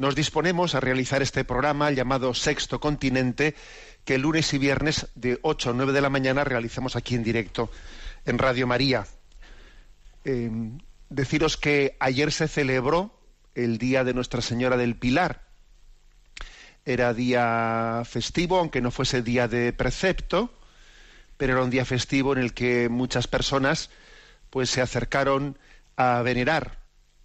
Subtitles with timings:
[0.00, 3.54] nos disponemos a realizar este programa llamado Sexto Continente,
[4.06, 7.70] que lunes y viernes de 8 a 9 de la mañana realizamos aquí en directo
[8.24, 9.06] en Radio María.
[10.24, 10.50] Eh,
[11.10, 13.14] deciros que ayer se celebró
[13.54, 15.42] el Día de Nuestra Señora del Pilar.
[16.86, 20.50] Era día festivo, aunque no fuese día de precepto,
[21.36, 23.90] pero era un día festivo en el que muchas personas
[24.48, 25.58] pues se acercaron
[25.96, 26.79] a venerar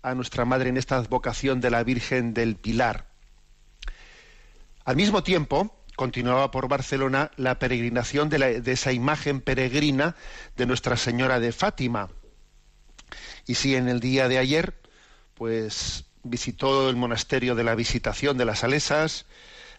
[0.05, 3.07] a nuestra madre en esta advocación de la Virgen del Pilar.
[4.83, 10.15] Al mismo tiempo, continuaba por Barcelona la peregrinación de, esa imagen peregrina
[10.55, 12.09] de Nuestra Señora de Fátima.
[13.47, 14.79] Y sí, en el día de ayer,
[15.33, 19.25] pues visitó el monasterio de la Visitación de las Salesas,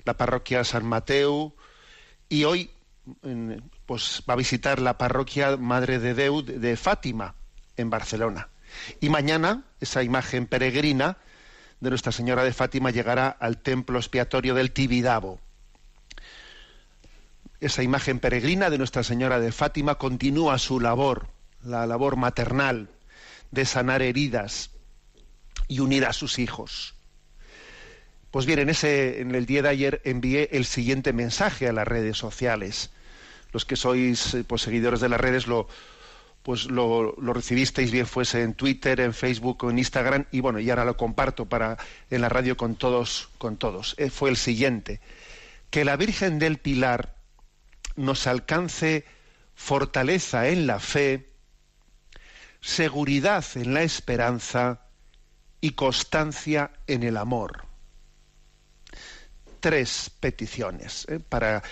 [0.05, 1.55] la parroquia San Mateo,
[2.29, 2.71] y hoy
[3.87, 7.37] pues va a visitar la parroquia Madre de Déu de de Fátima
[7.77, 8.49] en Barcelona.
[9.01, 11.19] Y mañana esa imagen peregrina
[11.81, 15.41] de Nuestra Señora de Fátima llegará al templo expiatorio del Tibidabo.
[17.61, 21.29] Esa imagen peregrina de Nuestra Señora de Fátima continúa su labor,
[21.63, 22.89] la labor maternal
[23.51, 24.71] de sanar heridas
[25.69, 26.95] y unir a sus hijos.
[28.31, 31.89] Pues bien, en, ese, en el día de ayer envié el siguiente mensaje a las
[31.89, 32.91] redes sociales.
[33.53, 35.69] Los que sois eh, pues, seguidores de las redes lo,
[36.47, 40.71] pues lo, recibisteis bien fuese en Twitter, en Facebook o en Instagram y bueno, y
[40.71, 41.77] ahora lo comparto para
[42.09, 43.97] en la radio con todos, con todos.
[43.99, 45.01] Eh, fue el siguiente:
[45.71, 47.17] que la Virgen del Pilar
[47.97, 49.05] nos alcance
[49.57, 51.33] fortaleza en la fe,
[52.61, 54.83] seguridad en la esperanza
[55.61, 57.65] y constancia en el amor
[59.59, 61.19] tres peticiones ¿eh?
[61.19, 61.65] para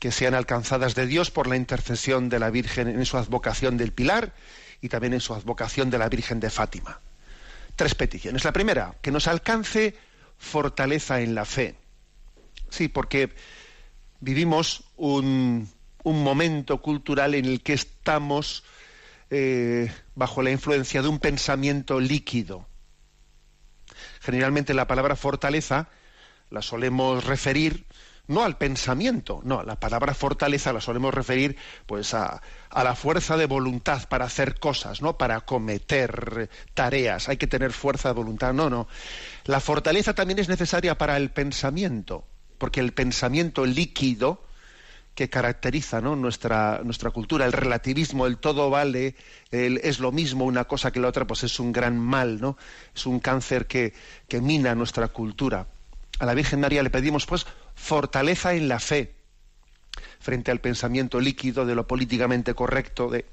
[0.00, 3.92] que sean alcanzadas de Dios por la intercesión de la Virgen en su advocación del
[3.92, 4.32] Pilar
[4.80, 7.00] y también en su advocación de la Virgen de Fátima.
[7.76, 8.42] Tres peticiones.
[8.44, 9.94] La primera, que nos alcance
[10.38, 11.76] fortaleza en la fe.
[12.70, 13.30] Sí, porque
[14.20, 15.68] vivimos un,
[16.02, 18.64] momento cultural en el que estamos
[19.28, 22.66] eh, bajo la influencia de un pensamiento líquido.
[24.20, 25.88] Generalmente la palabra fortaleza
[26.48, 27.84] la solemos referir
[28.30, 33.36] no al pensamiento, no, la palabra fortaleza la solemos referir pues a, a la fuerza
[33.36, 35.18] de voluntad para hacer cosas, ¿no?
[35.18, 38.86] Para cometer tareas, hay que tener fuerza de voluntad, no, no.
[39.46, 42.24] La fortaleza también es necesaria para el pensamiento,
[42.56, 44.44] porque el pensamiento líquido
[45.16, 49.16] que caracteriza nuestra, nuestra cultura, el relativismo, el todo vale,
[49.50, 52.56] el es lo mismo una cosa que la otra, pues es un gran mal, ¿no?
[52.94, 53.92] Es un cáncer que,
[54.28, 55.66] que mina nuestra cultura.
[56.20, 57.46] A la Virgen María le pedimos, pues,
[57.80, 59.14] fortaleza en la fe
[60.20, 63.08] frente al pensamiento líquido de lo políticamente correcto.
[63.08, 63.24] De...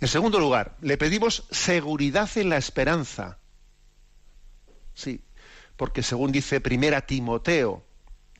[0.00, 3.38] En segundo lugar, le pedimos seguridad en la esperanza.
[4.94, 5.20] Sí,
[5.76, 7.84] porque según dice Primera Timoteo,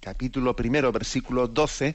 [0.00, 1.94] capítulo primero, versículo 12,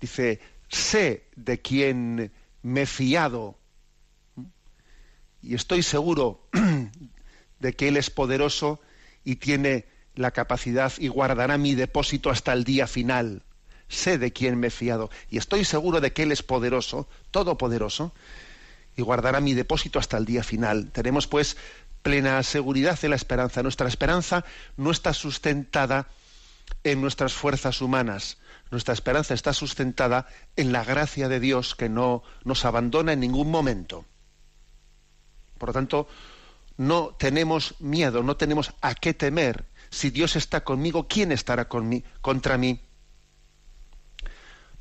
[0.00, 2.32] dice, sé de quién
[2.62, 3.58] me he fiado
[5.42, 6.48] y estoy seguro
[7.60, 8.80] de que Él es poderoso
[9.22, 9.86] y tiene
[10.16, 13.42] la capacidad y guardará mi depósito hasta el día final.
[13.88, 18.12] Sé de quién me he fiado y estoy seguro de que Él es poderoso, todopoderoso,
[18.96, 20.90] y guardará mi depósito hasta el día final.
[20.90, 21.56] Tenemos pues
[22.02, 23.62] plena seguridad en la esperanza.
[23.62, 24.44] Nuestra esperanza
[24.76, 26.08] no está sustentada
[26.82, 28.38] en nuestras fuerzas humanas.
[28.70, 30.26] Nuestra esperanza está sustentada
[30.56, 34.04] en la gracia de Dios que no nos abandona en ningún momento.
[35.58, 36.08] Por lo tanto,
[36.76, 39.64] no tenemos miedo, no tenemos a qué temer.
[39.96, 42.82] Si Dios está conmigo, ¿quién estará conmi contra mí?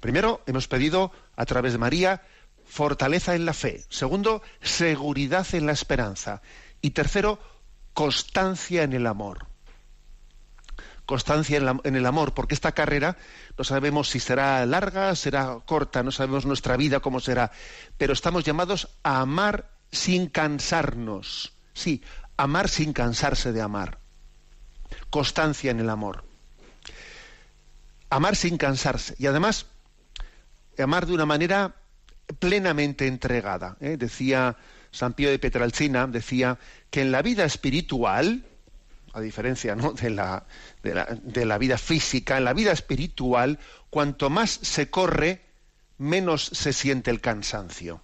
[0.01, 2.21] Primero, hemos pedido a través de María
[2.65, 3.85] fortaleza en la fe.
[3.87, 6.41] Segundo, seguridad en la esperanza.
[6.81, 7.39] Y tercero,
[7.93, 9.47] constancia en el amor.
[11.05, 13.15] constancia en, el amor, porque esta carrera
[13.57, 17.53] no sabemos si será larga, será corta, no sabemos nuestra vida cómo será,
[17.97, 21.53] pero estamos llamados a amar sin cansarnos.
[21.73, 22.03] Sí,
[22.35, 24.04] amar sin cansarse de amar.
[25.09, 26.23] Constancia en el amor.
[28.09, 29.15] Amar sin cansarse.
[29.17, 29.65] Y además,
[30.77, 31.75] amar de una manera
[32.39, 33.77] plenamente entregada.
[33.79, 33.97] ¿eh?
[33.97, 34.57] Decía
[34.91, 36.57] San Pío de Petralcina, decía
[36.89, 38.45] que en la vida espiritual,
[39.13, 40.45] a diferencia de, la,
[40.81, 43.59] de, la, vida física, en la vida espiritual,
[43.89, 45.41] cuanto más se corre,
[45.97, 48.01] menos se siente el cansancio.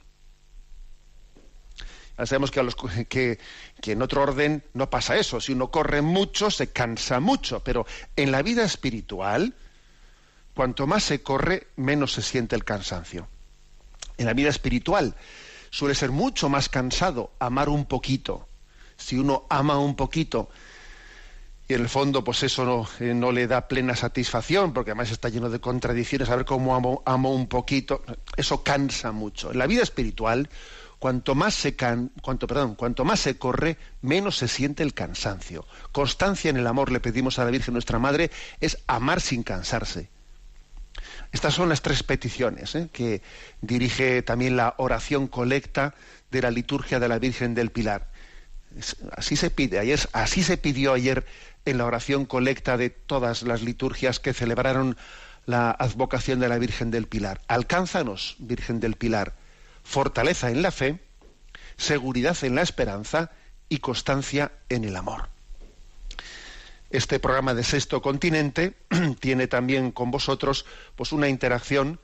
[2.21, 3.39] Ya sabemos que, a los, que,
[3.81, 5.41] en otro orden no pasa eso.
[5.41, 7.63] Si uno corre mucho, se cansa mucho.
[7.63, 9.55] Pero en la vida espiritual,
[10.53, 13.27] cuanto más se corre, menos se siente el cansancio.
[14.17, 15.15] En la vida espiritual
[15.71, 18.47] suele ser mucho más cansado amar un poquito.
[18.97, 20.49] Si uno ama un poquito,
[21.67, 25.29] y en el fondo pues eso no, eh, le da plena satisfacción porque además está
[25.29, 28.03] lleno de contradicciones a ver cómo amo un poquito
[28.35, 30.49] eso cansa mucho en la vida espiritual
[31.01, 31.75] cuanto más se
[33.37, 37.73] corre menos se siente el cansancio constancia en el amor le pedimos a la Virgen
[37.73, 40.09] nuestra madre es amar sin cansarse
[41.31, 42.87] estas son las tres peticiones ¿eh?
[42.93, 43.23] que
[43.61, 45.95] dirige también la oración colecta
[46.29, 48.07] de la liturgia de la Virgen del Pilar
[49.17, 51.25] así se pide ayer así se pidió ayer
[51.65, 54.97] en la oración colecta de todas las liturgias que celebraron
[55.47, 57.41] la advocación de la Virgen del Pilar.
[57.47, 59.33] Alcánzanos, Virgen del Pilar,
[59.91, 60.99] fortaleza en la fe,
[61.75, 63.31] seguridad en la esperanza
[63.67, 65.27] y constancia en el amor.
[66.89, 68.73] Este programa de Sexto Continente
[69.19, 70.65] tiene también con vosotros
[70.95, 71.99] pues una interacción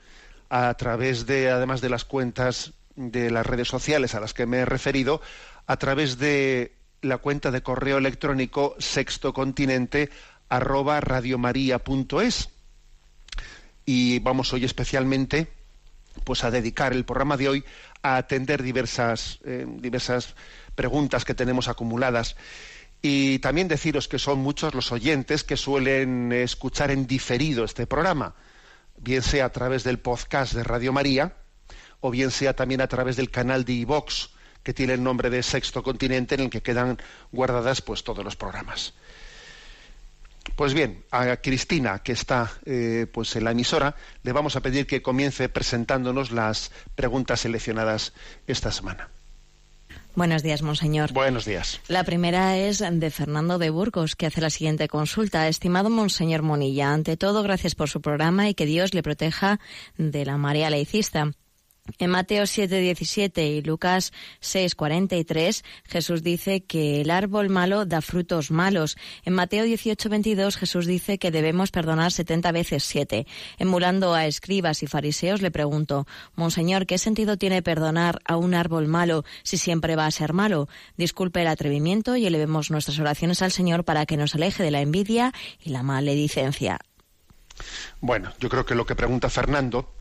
[0.50, 4.58] a través de además de las cuentas de las redes sociales a las que me
[4.58, 5.22] he referido,
[5.66, 10.10] a través de la cuenta de correo electrónico sextocontinente
[10.50, 12.50] arroba radiomaria.es.
[13.86, 15.57] Y vamos hoy especialmente
[16.24, 17.66] pues a dedicar el programa de hoy
[18.02, 20.36] a atender diversas, eh, diversas
[20.76, 22.36] preguntas que tenemos acumuladas.
[23.02, 28.36] Y también deciros que son muchos los oyentes que suelen escuchar en diferido este programa,
[28.98, 31.36] bien sea a través del podcast de Radio María,
[32.00, 34.30] o bien sea también a través del canal de iVox,
[34.64, 36.98] que tiene el nombre de Sexto Continente, en el que quedan
[37.32, 38.94] guardadas pues todos los programas.
[40.56, 44.88] Pues bien, a Cristina, que está eh, pues en la emisora, le vamos a pedir
[44.88, 48.14] que comience presentándonos las preguntas seleccionadas
[48.48, 49.10] esta semana.
[50.18, 51.14] Buenos días, monseñor.
[51.14, 51.80] Buenos días.
[51.88, 55.48] La primera es de Fernando de Burgos, que hace la siguiente consulta.
[55.48, 59.60] Estimado monseñor Monilla, ante todo, gracias por su programa y que Dios le proteja
[60.00, 61.34] de la marea laicista.
[62.00, 68.98] En Mateo 7:17 y Lucas 6:43, Jesús dice que el árbol malo da frutos malos.
[69.24, 73.26] En Mateo 18:22, Jesús dice que debemos perdonar 70 veces 7.
[73.58, 76.06] Emulando a escribas y fariseos, le pregunto,
[76.36, 80.68] Monseñor, ¿qué sentido tiene perdonar a un árbol malo si siempre va a ser malo?
[80.98, 84.82] Disculpe el atrevimiento y elevemos nuestras oraciones al Señor para que nos aleje de la
[84.82, 85.34] envidia
[85.64, 86.80] y la maledicencia.
[88.02, 89.97] Bueno, yo creo que lo que pregunta Fernando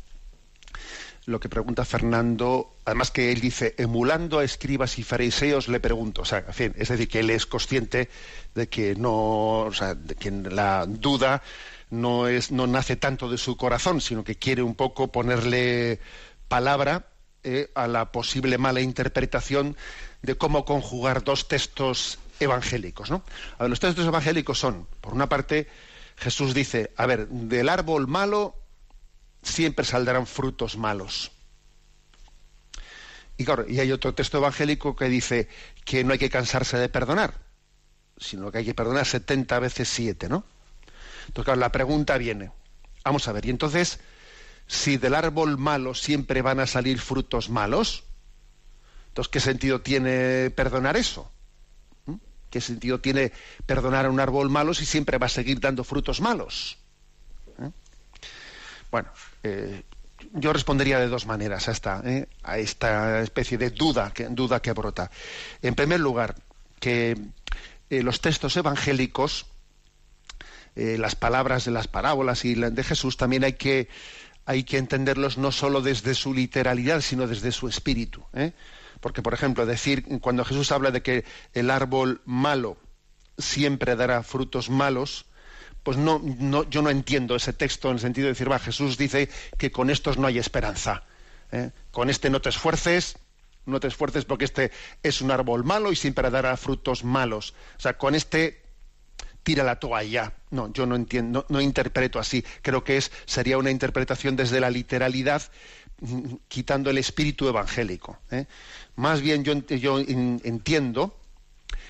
[1.26, 6.22] lo que pregunta Fernando, además que él dice, emulando a escribas y fariseos, le pregunto,
[6.22, 8.08] o sea, es decir, que él es consciente
[8.54, 11.42] de que no, o sea, de que la duda
[11.90, 15.98] no es, no nace tanto de su corazón, sino que quiere un poco ponerle
[16.46, 17.08] palabra
[17.42, 19.76] eh, a la posible mala interpretación
[20.22, 23.24] de cómo conjugar dos textos evangélicos, ¿no?
[23.58, 25.66] A ver, los textos evangélicos son, por una parte,
[26.16, 28.54] Jesús dice, a ver, del árbol malo
[29.46, 31.30] siempre saldrán frutos malos.
[33.38, 35.48] Y claro, y hay otro texto evangélico que dice
[35.84, 37.34] que no hay que cansarse de perdonar,
[38.18, 40.44] sino que hay que perdonar 70 veces 7, ¿no?
[41.26, 42.50] Entonces, claro, la pregunta viene,
[43.04, 44.00] vamos a ver, y entonces,
[44.66, 48.04] si del árbol malo siempre van a salir frutos malos,
[49.08, 51.30] entonces, ¿qué sentido tiene perdonar eso?
[52.06, 52.16] ¿Mm?
[52.50, 53.32] ¿Qué sentido tiene
[53.66, 56.78] perdonar a un árbol malo si siempre va a seguir dando frutos malos?
[58.86, 58.88] ¿Eh?
[58.90, 59.08] Bueno,
[59.42, 59.82] eh,
[60.32, 64.60] yo respondería de dos maneras a esta, eh, a esta especie de duda que, duda
[64.60, 65.10] que brota.
[65.62, 66.36] En primer lugar,
[66.80, 67.16] que
[67.90, 69.46] eh, los textos evangélicos,
[70.78, 73.88] las palabras de las parábolas y de Jesús también hay que,
[74.44, 78.22] hay que entenderlos no solo desde su literalidad, sino desde su espíritu.
[79.00, 81.24] Porque, por ejemplo, decir, cuando Jesús habla de que
[81.54, 82.76] el árbol malo
[83.38, 85.24] siempre dará frutos malos,
[85.86, 89.28] pues no, yo no entiendo ese texto en el sentido de decir, va, Jesús dice
[89.56, 91.04] que con estos no hay esperanza.
[91.52, 91.70] ¿eh?
[91.92, 93.18] Con este no te esfuerces,
[93.66, 94.72] no te esfuerces porque este
[95.04, 97.54] es un árbol malo y siempre dará frutos malos.
[97.78, 98.64] O sea, con este
[99.44, 100.32] tira la toalla.
[100.50, 102.44] No, yo no entiendo, no, interpreto así.
[102.62, 105.40] Creo que es sería una interpretación desde la literalidad,
[106.00, 108.18] mm, quitando el espíritu evangélico.
[108.32, 108.46] ¿eh?
[108.96, 111.16] Más bien yo, yo entiendo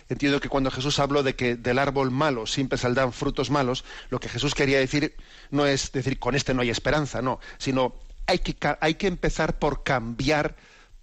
[0.09, 4.21] entiendo que cuando Jesús habló de que del árbol malo siempre saldrán frutos malos, lo
[4.21, 5.17] que Jesús quería decir
[5.51, 7.95] no es decir con este no hay esperanza, no, sino
[8.27, 10.57] hay que, hay que empezar por cambiar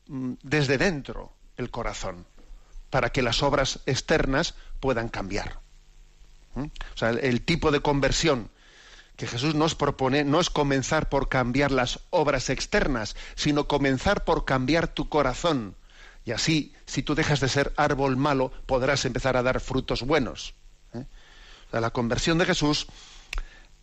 [0.08, 2.26] mm, desde dentro el corazón
[2.90, 5.60] para que las obras externas puedan cambiar.
[6.56, 6.66] ¿Mm?
[6.66, 8.50] O sea, el tipo de conversión
[9.16, 14.46] que Jesús nos propone no es comenzar por cambiar las obras externas, sino comenzar por
[14.46, 15.76] cambiar tu corazón
[16.26, 20.56] y así, si tú dejas de ser árbol malo, podrás empezar a dar frutos buenos.
[20.94, 21.06] ¿eh?
[21.72, 22.88] la conversión de Jesús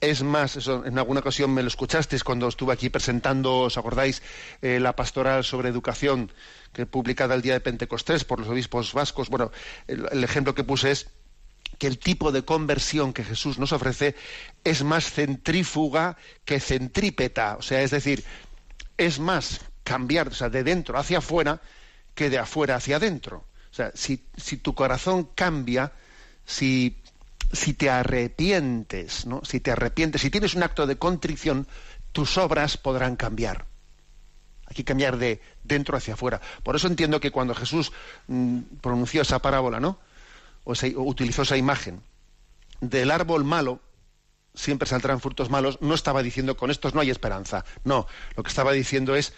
[0.01, 4.23] es más, eso, en alguna ocasión me lo escuchasteis cuando estuve aquí presentando, ¿os acordáis?
[4.63, 6.33] Eh, la pastoral sobre educación
[6.73, 9.29] que publicada el día de Pentecostés por los obispos vascos.
[9.29, 9.53] Bueno,
[9.87, 11.09] el, ejemplo que puse es
[11.79, 14.15] que el tipo de conversión que Jesús nos ofrece
[14.65, 16.17] es más centrífuga
[16.47, 17.57] que centrípeta.
[17.59, 18.25] O sea, es decir,
[18.97, 21.61] es más cambiar o sea, de dentro hacia afuera
[22.21, 23.47] que de afuera hacia adentro.
[23.71, 24.19] O sea, si,
[24.59, 25.93] tu corazón cambia,
[26.45, 26.99] si,
[27.51, 29.41] si te arrepientes, ¿no?
[29.43, 31.67] Si te arrepientes, si tienes un acto de contrición,
[32.13, 33.65] tus obras podrán cambiar.
[34.67, 36.43] Hay que cambiar de dentro hacia afuera.
[36.63, 37.91] Por eso entiendo que cuando Jesús
[38.27, 39.99] mm, pronunció esa parábola, ¿no?
[40.65, 42.03] o utilizó esa imagen
[42.83, 43.81] del árbol malo,
[44.55, 47.65] siempre saldrán frutos malos, no estaba diciendo con estos no hay esperanza.
[47.85, 49.33] No, lo que estaba diciendo es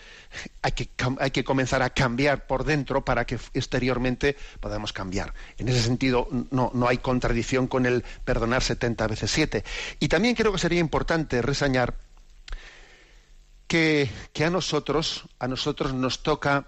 [0.62, 5.35] hay que, hay que comenzar a cambiar por dentro para que exteriormente podamos cambiar.
[5.59, 9.64] En ese sentido, no, no hay contradicción con el perdonar 70 veces 7.
[10.00, 11.95] Y también creo que sería importante reseñar
[13.66, 14.11] que,
[14.45, 16.66] a nosotros, a nosotros nos toca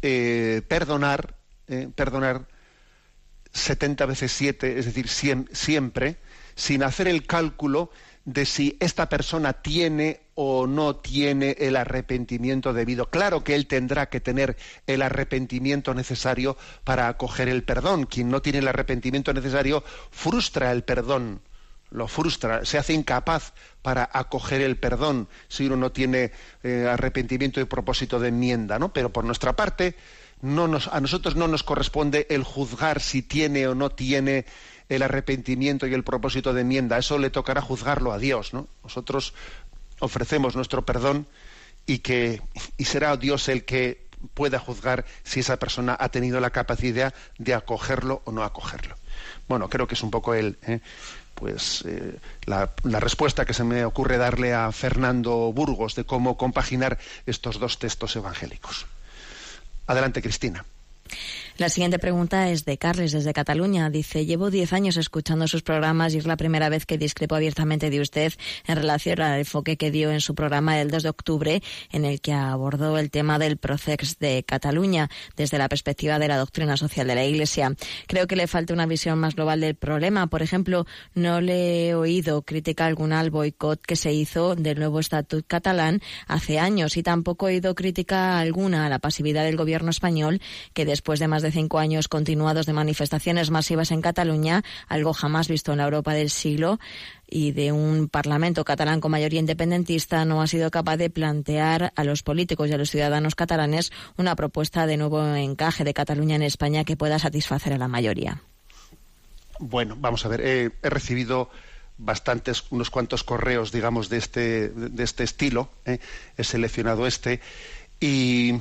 [0.00, 1.36] eh, perdonar,
[1.68, 2.46] eh, perdonar
[3.52, 6.16] 70 veces 7, es decir, siempre,
[6.54, 7.90] sin hacer el cálculo
[8.24, 13.10] de si esta persona tiene o no tiene el arrepentimiento debido.
[13.10, 14.56] Claro que él tendrá que tener
[14.86, 18.06] el arrepentimiento necesario para acoger el perdón.
[18.06, 21.42] Quien no tiene el arrepentimiento necesario frustra el perdón,
[21.90, 26.32] lo frustra, se hace incapaz para acoger el perdón si uno no tiene
[26.62, 28.92] eh, arrepentimiento y propósito de enmienda, ¿no?
[28.92, 29.94] Pero por nuestra parte,
[30.42, 34.44] a nosotros no nos corresponde el juzgar si tiene o no tiene
[34.94, 36.98] el arrepentimiento y el propósito de enmienda.
[36.98, 38.68] Eso le tocará juzgarlo a Dios, ¿no?
[38.82, 39.34] Nosotros
[40.00, 41.26] ofrecemos nuestro perdón
[41.86, 42.42] y que
[42.76, 47.54] y será Dios el que pueda juzgar si esa persona ha tenido la capacidad de
[47.54, 48.96] acogerlo o no acogerlo.
[49.48, 50.80] Bueno, creo que es un poco el, ¿eh?
[51.34, 52.70] pues eh, la,
[53.00, 58.16] respuesta que se me ocurre darle a Fernando Burgos de cómo compaginar estos dos textos
[58.16, 58.86] evangélicos.
[59.86, 60.64] Adelante, Cristina.
[61.56, 63.88] La siguiente pregunta es de Carles, desde Cataluña.
[63.88, 67.90] Dice, llevo diez años escuchando sus programas y es la primera vez que discrepo abiertamente
[67.90, 68.32] de usted
[68.66, 72.20] en relación al enfoque que dio en su programa del 2 de octubre, en el
[72.20, 77.06] que abordó el tema del procex de Cataluña desde la perspectiva de la doctrina social
[77.06, 77.72] de la Iglesia.
[78.08, 80.26] Creo que le falta una visión más global del problema.
[80.26, 84.98] Por ejemplo, no le he oído crítica alguna al boicot que se hizo del nuevo
[84.98, 89.90] estatut catalán hace años y tampoco he oído crítica alguna a la pasividad del gobierno
[89.90, 90.40] español
[90.72, 95.46] que después de más de cinco años continuados de manifestaciones masivas en Cataluña, algo jamás
[95.46, 96.80] visto en la Europa del siglo,
[97.28, 102.04] y de un Parlamento catalán con mayoría independentista no ha sido capaz de plantear a
[102.04, 106.42] los políticos y a los ciudadanos catalanes una propuesta de nuevo encaje de Cataluña en
[106.42, 108.42] España que pueda satisfacer a la mayoría.
[109.60, 111.50] Bueno, vamos a ver, he recibido
[111.98, 115.98] bastantes, unos cuantos correos, digamos, de este, de este estilo, ¿eh?
[116.36, 117.40] he seleccionado este,
[118.00, 118.54] y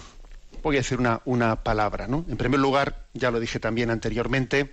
[0.63, 2.08] voy a decir una, una palabra.
[2.08, 2.25] ¿no?
[2.27, 4.72] En primer lugar, ya lo dije también anteriormente,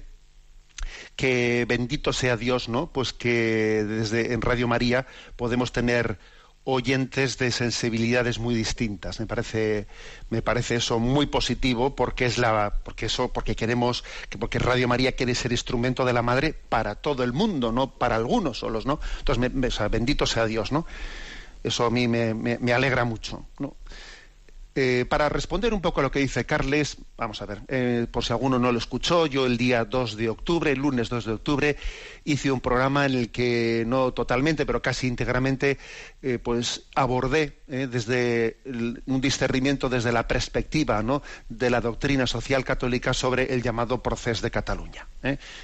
[1.16, 2.90] que bendito sea Dios, ¿no?
[2.90, 5.06] Pues que desde en Radio María
[5.36, 6.18] podemos tener
[6.64, 9.18] oyentes de sensibilidades muy distintas.
[9.20, 9.86] Me parece,
[10.28, 14.04] me parece eso muy positivo porque es la, porque eso, porque queremos,
[14.38, 18.16] porque Radio María quiere ser instrumento de la Madre para todo el mundo, no para
[18.16, 19.00] algunos solos, ¿no?
[19.18, 20.86] Entonces, bendito sea Dios, ¿no?
[21.62, 23.76] Eso a mí me, me, me alegra mucho, ¿no?
[24.76, 28.24] Eh, para responder un poco a lo que dice Carles, vamos a ver, eh, por
[28.24, 31.32] si alguno no lo escuchó, yo el día 2 de octubre, el lunes 2 de
[31.32, 31.76] octubre,
[32.32, 35.78] hice un programa en el que no totalmente, pero casi íntegramente,
[36.22, 41.22] eh, pues abordé desde un discernimiento desde la perspectiva ¿no?
[41.48, 45.06] de la doctrina social católica sobre el llamado proceso de Cataluña.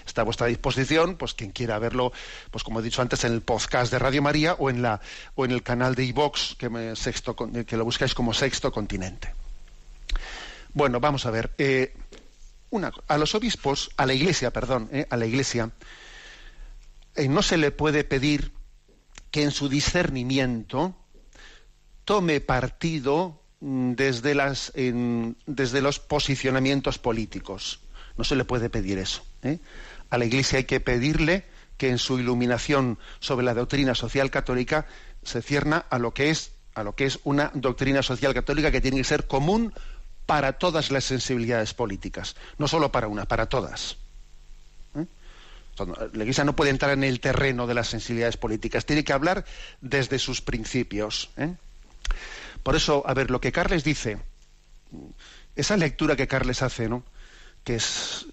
[0.06, 2.12] Está a vuestra disposición, pues quien quiera verlo,
[2.50, 5.00] pues como he dicho antes, en el podcast de Radio María o en la
[5.34, 9.34] o en el canal de iVox que, que lo buscáis como Sexto Continente.
[10.72, 11.52] Bueno, vamos a ver.
[11.58, 11.94] Eh,
[13.08, 15.70] a los obispos, a la Iglesia, perdón, eh, a la Iglesia,
[17.16, 18.52] eh, no se le puede pedir
[19.30, 20.96] que en su discernimiento
[22.04, 27.80] tome partido mm, desde, los posicionamientos políticos.
[28.16, 29.24] No se le puede pedir eso.
[29.42, 29.58] ¿eh?
[30.10, 31.44] A la Iglesia hay que pedirle
[31.76, 34.86] que en su iluminación sobre la doctrina social católica
[35.22, 36.52] se cierna a lo que es
[37.24, 39.74] una doctrina social católica que tiene que ser común
[40.24, 43.98] para todas las sensibilidades políticas, no solo para una, para todas.
[46.14, 49.44] Iglesia no puede entrar en el terreno de las sensibilidades políticas, tiene que hablar
[49.80, 51.30] desde sus principios.
[51.36, 51.54] ¿eh?
[52.62, 54.18] Por eso, a ver, lo que Carles dice,
[55.54, 57.04] esa lectura que Carles hace, ¿no?
[57.66, 58.26] que es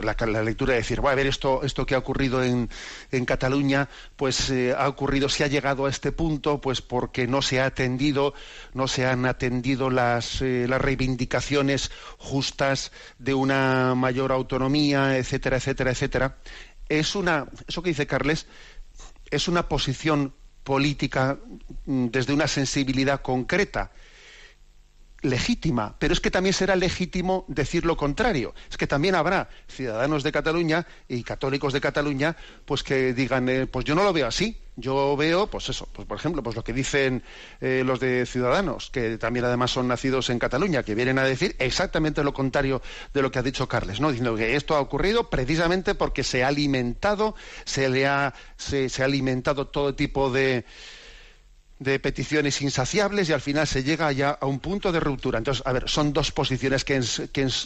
[0.00, 2.70] la, lectura de decir, a ver, esto, esto que ha ocurrido en,
[3.10, 7.42] en Cataluña, pues eh, ha ocurrido, se ha llegado a este punto, pues porque no
[7.42, 8.32] se ha atendido,
[8.72, 15.90] no se han atendido las, eh, las reivindicaciones justas de una mayor autonomía, etcétera, etcétera,
[15.90, 16.36] etcétera.
[16.92, 18.46] Es una, eso que dice Carles,
[19.30, 21.38] es una posición política
[21.86, 23.90] mm, desde una sensibilidad concreta
[25.22, 28.54] legítima, pero es que también será legítimo decir lo contrario.
[28.70, 33.66] Es que también habrá ciudadanos de Cataluña y católicos de Cataluña, pues que digan, eh,
[33.66, 34.58] pues yo no lo veo así.
[34.74, 37.22] Yo veo, pues eso, pues por ejemplo, pues lo que dicen
[37.60, 41.54] eh, los de Ciudadanos, que también además son nacidos en Cataluña, que vienen a decir
[41.58, 42.80] exactamente lo contrario
[43.12, 44.08] de lo que ha dicho Carles, ¿no?
[44.08, 47.34] Diciendo que esto ha ocurrido precisamente porque se ha alimentado,
[47.66, 50.64] se le ha, se ha alimentado todo tipo de
[51.78, 55.38] de peticiones insaciables y al final se llega ya a un punto de ruptura.
[55.38, 57.00] Entonces, a ver, son dos posiciones que,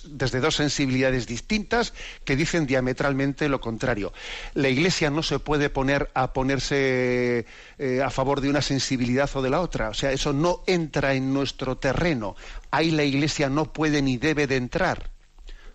[0.04, 1.92] desde dos sensibilidades distintas
[2.24, 4.12] que dicen diametralmente lo contrario.
[4.54, 7.46] La Iglesia no se puede poner a ponerse
[7.78, 9.90] eh, a favor de una sensibilidad o de la otra.
[9.90, 12.36] O sea, eso no entra en nuestro terreno.
[12.70, 15.10] Ahí la Iglesia no puede ni debe de entrar.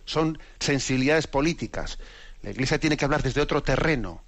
[0.04, 1.98] Son sensibilidades políticas.
[2.42, 4.24] La Iglesia tiene que hablar desde otro terreno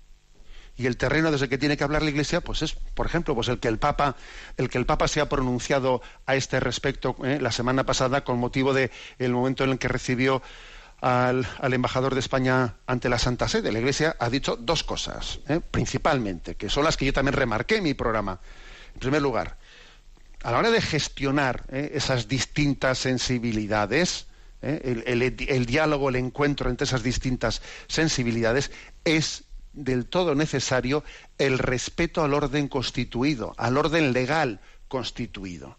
[0.77, 3.49] y el terreno desde que tiene que hablar la Iglesia, pues es, por ejemplo, pues
[3.49, 4.17] el que el Papa,
[4.57, 8.39] el que el Papa se ha pronunciado a este respecto eh, la semana pasada con
[8.39, 10.43] motivo de el momento en el que recibió
[11.01, 13.71] al, embajador de España ante la Santa Sede.
[13.71, 17.77] La Iglesia ha dicho dos cosas, eh, principalmente, que son las que yo también remarqué
[17.77, 18.41] en mi programa.
[18.95, 19.57] En primer lugar,
[20.43, 24.27] a la hora de gestionar eh, esas distintas sensibilidades,
[24.63, 28.71] el, el diálogo, el encuentro entre esas distintas sensibilidades,
[29.05, 29.44] es
[29.75, 31.05] del todo necesario
[31.39, 35.77] el respeto al orden constituido, al orden legal constituido.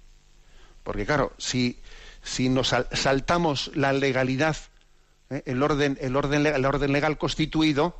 [0.83, 1.79] Porque claro, si,
[2.21, 4.57] si nos saltamos la legalidad,
[5.29, 5.43] ¿eh?
[5.45, 7.99] el, orden, el, orden, el orden legal constituido,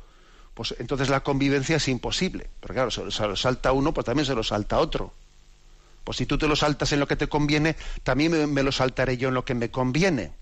[0.54, 2.48] pues entonces la convivencia es imposible.
[2.60, 5.12] Porque claro, se lo salta uno, pues también se lo salta otro.
[6.04, 9.16] Pues si tú te lo saltas en lo que te conviene, también me lo saltaré
[9.16, 10.32] yo en lo que me conviene.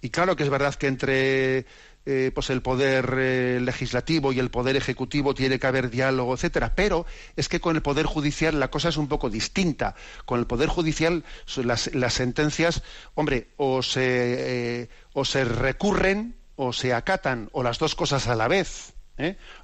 [0.00, 1.66] Y claro que es verdad que entre
[2.04, 6.72] eh, pues el poder eh, legislativo y el poder ejecutivo tiene que haber diálogo, etcétera.
[6.74, 9.94] Pero es que con el poder judicial la cosa es un poco distinta.
[10.24, 11.24] Con el poder judicial
[11.56, 12.82] las, sentencias,
[13.14, 18.34] hombre, o se, eh, o se recurren o se acatan o las dos cosas a
[18.34, 18.94] la vez,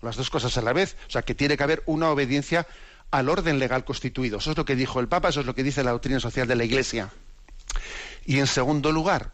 [0.01, 0.97] las dos cosas a la vez.
[1.09, 2.69] O sea que tiene que haber una obediencia
[3.11, 4.39] al orden legal constituido.
[4.39, 6.47] Eso es lo que dijo el Papa, eso es lo que dice la doctrina social
[6.47, 7.11] de la Iglesia.
[8.25, 9.33] Y en segundo lugar,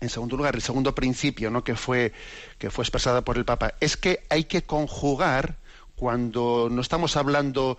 [0.00, 1.64] en segundo lugar, el segundo principio ¿no?
[1.64, 2.12] que, fue,
[2.58, 5.56] que fue expresado por el Papa, es que hay que conjugar
[5.94, 7.78] cuando no estamos hablando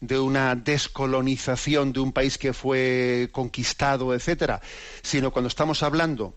[0.00, 4.60] de una descolonización de un país que fue conquistado, etcétera,
[5.02, 6.34] sino cuando estamos hablando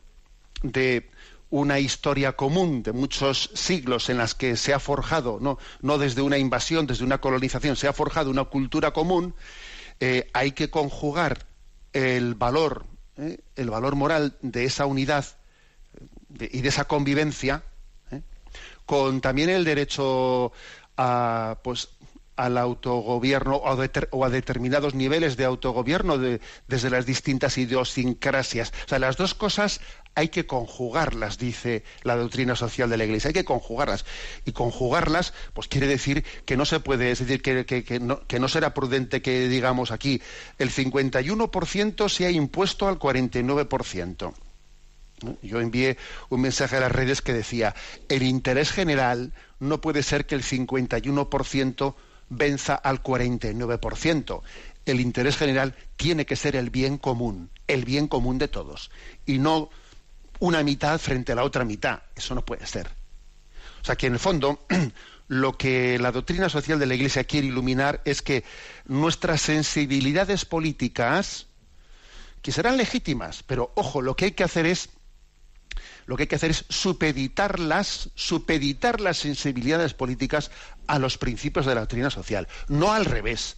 [0.61, 1.09] de
[1.49, 6.21] una historia común de muchos siglos en las que se ha forjado, no, no desde
[6.21, 9.33] una invasión, desde una colonización, se ha forjado una cultura común,
[9.99, 11.45] eh, hay que conjugar
[11.93, 12.85] el valor
[13.17, 13.39] ¿eh?
[13.55, 15.25] el valor moral de esa unidad
[16.39, 17.63] y de esa convivencia
[18.11, 18.21] ¿eh?
[18.85, 20.51] con también el derecho
[20.97, 21.89] a pues
[22.41, 28.73] al autogobierno o, a determinados niveles de autogobierno desde las distintas idiosincrasias.
[28.85, 29.79] O sea, las dos cosas
[30.15, 34.05] hay que conjugarlas, dice la doctrina social de la Iglesia, hay que conjugarlas.
[34.43, 38.47] Y conjugarlas, pues quiere decir que no se puede, es decir, que, no, que no,
[38.47, 40.19] será prudente que digamos aquí
[40.57, 44.33] el 51% se ha impuesto al 49%.
[45.43, 45.97] Yo envié
[46.29, 47.75] un mensaje a las redes que decía,
[48.09, 51.93] el interés general no puede ser que el 51%
[52.31, 54.41] venza al 49%.
[54.85, 58.89] El interés general tiene que ser el bien común, el bien común de todos,
[59.25, 59.69] y no
[60.39, 62.01] una mitad frente a la otra mitad.
[62.15, 62.87] Eso no puede ser.
[63.81, 64.65] O sea que en el fondo
[65.27, 68.43] lo que la doctrina social de la Iglesia quiere iluminar es que
[68.85, 71.47] nuestras sensibilidades políticas,
[72.41, 74.89] que serán legítimas, pero ojo, lo que hay que hacer es
[76.05, 80.51] lo que hay que hacer es supeditar las, supeditar las sensibilidades políticas
[80.91, 83.55] a los principios de la doctrina social, no al revés,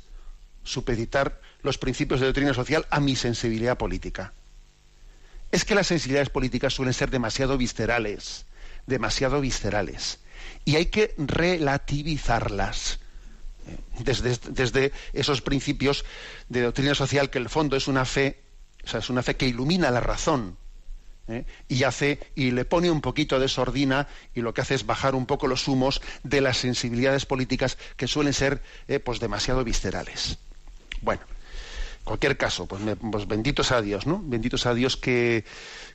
[0.64, 4.34] supeditar los principios de doctrina social a mi sensibilidad política.
[5.52, 8.46] Es que las sensibilidades políticas suelen ser demasiado viscerales,
[8.86, 10.20] demasiado viscerales,
[10.64, 13.00] y hay que relativizarlas
[13.68, 16.06] eh, desde, desde esos principios
[16.50, 18.44] de doctrina social que el fondo es una fe,
[18.86, 20.56] o sea, es una fe que ilumina la razón,
[21.28, 21.46] ¿eh?
[21.68, 25.16] y hace y le pone un poquito de sordina y lo que hace es bajar
[25.16, 30.38] un poco los humos de las sensibilidades políticas que suelen ser eh, pues demasiado viscerales.
[31.02, 31.22] Bueno,
[32.00, 32.82] en cualquier caso, pues,
[33.12, 34.22] pues, benditos a Dios, ¿no?
[34.24, 35.44] Benditos a Dios que,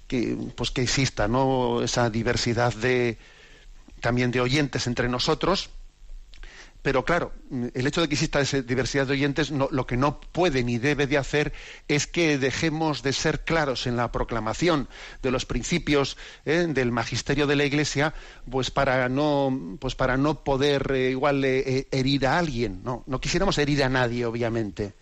[0.06, 1.82] que pues que exista, ¿no?
[1.82, 3.18] Esa diversidad de
[4.00, 5.70] también de oyentes entre nosotros
[6.82, 7.32] pero claro,
[7.74, 11.08] el hecho de que exista esa diversidad de oyentes lo que no puede ni debe
[11.08, 11.52] de hacer
[11.88, 14.88] es que dejemos de ser claros en la proclamación
[15.20, 16.66] de los principios ¿eh?
[16.68, 18.14] del magisterio de la Iglesia,
[18.48, 22.80] pues para no, pues para no poder eh, igual eh, herir a alguien.
[22.84, 24.94] No, no quisiéramos herir a nadie, obviamente,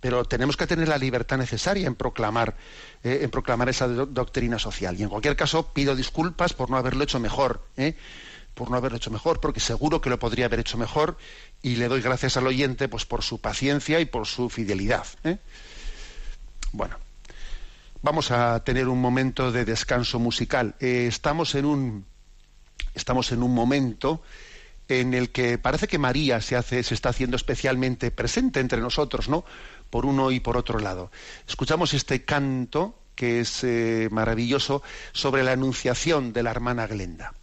[0.00, 2.56] pero tenemos que tener la libertad necesaria en proclamar,
[3.04, 4.98] en proclamar esa doctrina social.
[4.98, 7.64] Y en cualquier caso pido disculpas por no haberlo hecho mejor
[8.54, 11.16] por no haberlo hecho mejor, porque seguro que lo podría haber hecho mejor
[11.62, 15.06] y le doy gracias al oyente pues por su paciencia y por su fidelidad.
[15.24, 15.38] ¿eh?
[16.72, 16.96] Bueno,
[18.02, 20.74] vamos a tener un momento de descanso musical.
[20.80, 22.06] Eh, estamos en un
[22.94, 24.22] estamos en un momento
[24.88, 29.28] en el que parece que María se hace se está haciendo especialmente presente entre nosotros,
[29.28, 29.44] ¿no?
[29.88, 31.10] Por uno y por otro lado.
[31.48, 37.34] Escuchamos este canto que es eh, maravilloso sobre la anunciación de la hermana Glenda.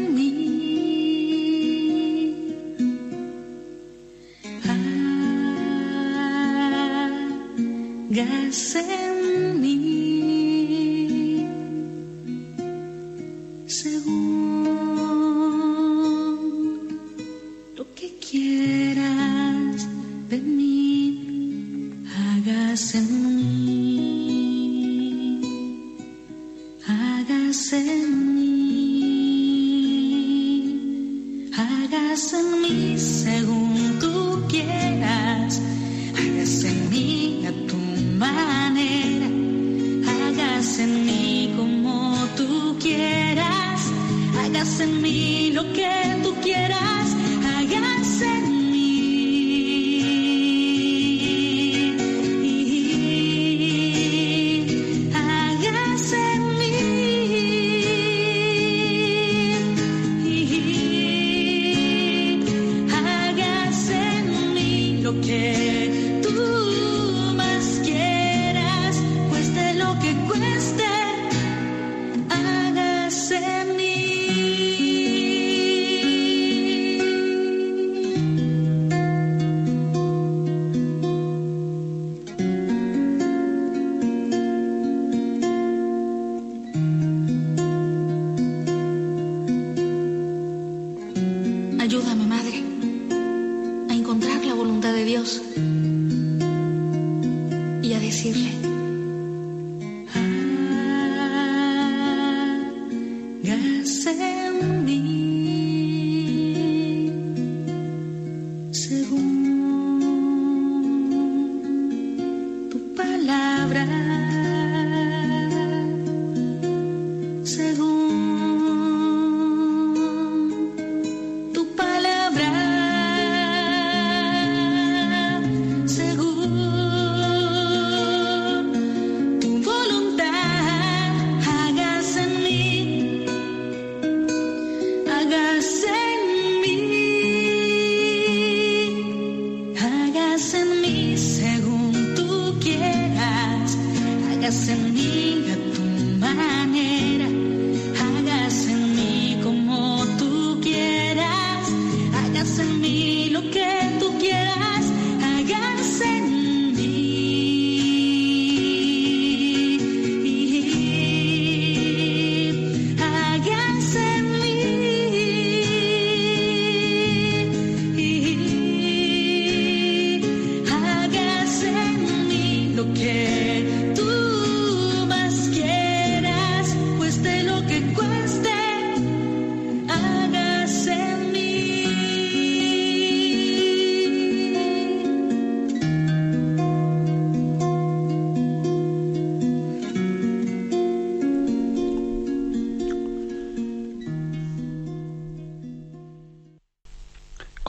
[8.61, 9.18] a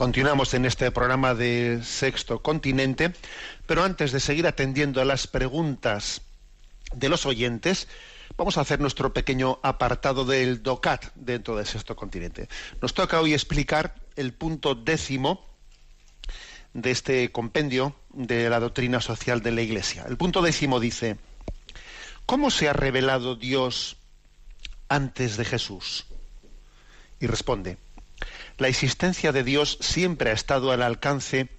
[0.01, 3.13] Continuamos en este programa de Sexto Continente,
[3.67, 6.23] pero antes de seguir atendiendo a las preguntas
[6.95, 7.87] de los oyentes,
[8.35, 12.49] vamos a hacer nuestro pequeño apartado del DOCAT dentro de Sexto Continente.
[12.81, 15.45] Nos toca hoy explicar el punto décimo
[16.73, 20.05] de este compendio de la doctrina social de la Iglesia.
[20.09, 21.17] El punto décimo dice,
[22.25, 23.97] ¿cómo se ha revelado Dios
[24.89, 26.07] antes de Jesús?
[27.19, 27.77] Y responde,
[28.61, 31.49] la existencia de Dios siempre ha estado al alcance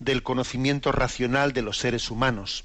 [0.00, 2.64] del conocimiento racional de los seres humanos.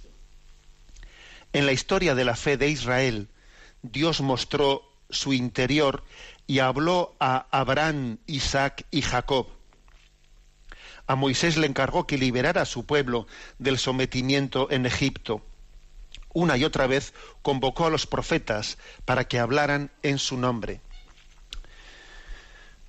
[1.53, 3.27] En la historia de la fe de Israel,
[3.83, 6.03] Dios mostró su interior
[6.47, 9.45] y habló a Abraham, Isaac y Jacob.
[11.05, 13.27] A Moisés le encargó que liberara a su pueblo
[13.59, 15.45] del sometimiento en Egipto.
[16.33, 20.81] Una y otra vez convocó a los profetas para que hablaran en su nombre.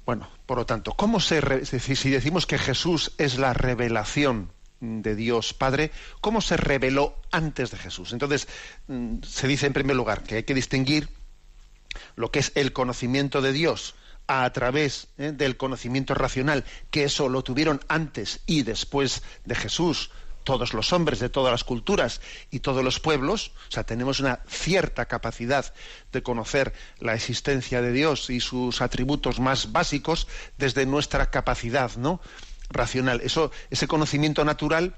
[0.06, 5.54] Bueno, por lo tanto, ¿cómo se si decimos que Jesús es la revelación de Dios
[5.54, 5.90] Padre,
[6.20, 8.12] cómo se reveló antes de Jesús?
[8.12, 8.46] Entonces,
[8.88, 11.08] mm, se dice en primer lugar que hay que distinguir
[12.16, 13.94] lo que es el conocimiento de Dios
[14.26, 15.32] a través ¿eh?
[15.32, 20.10] del conocimiento racional, que eso lo tuvieron antes y después de Jesús,
[20.44, 24.40] todos los hombres de todas las culturas y todos los pueblos, o sea, tenemos una
[24.46, 25.74] cierta capacidad
[26.12, 30.28] de conocer la existencia de Dios y sus atributos más básicos
[30.58, 32.20] desde nuestra capacidad, ¿no?
[32.70, 33.20] racional.
[33.22, 34.96] Eso, ese conocimiento natural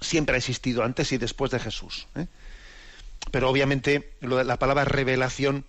[0.00, 2.06] siempre ha existido antes y después de Jesús.
[2.14, 2.26] ¿eh?
[3.30, 5.64] Pero obviamente la palabra revelación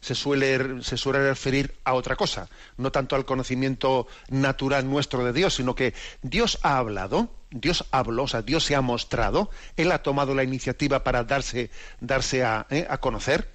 [0.00, 5.32] se suele, se suele referir a otra cosa, no tanto al conocimiento natural nuestro de
[5.32, 9.92] Dios, sino que Dios ha hablado, Dios habló, o sea, Dios se ha mostrado, Él
[9.92, 12.86] ha tomado la iniciativa para darse, darse a, ¿eh?
[12.88, 13.50] a conocer.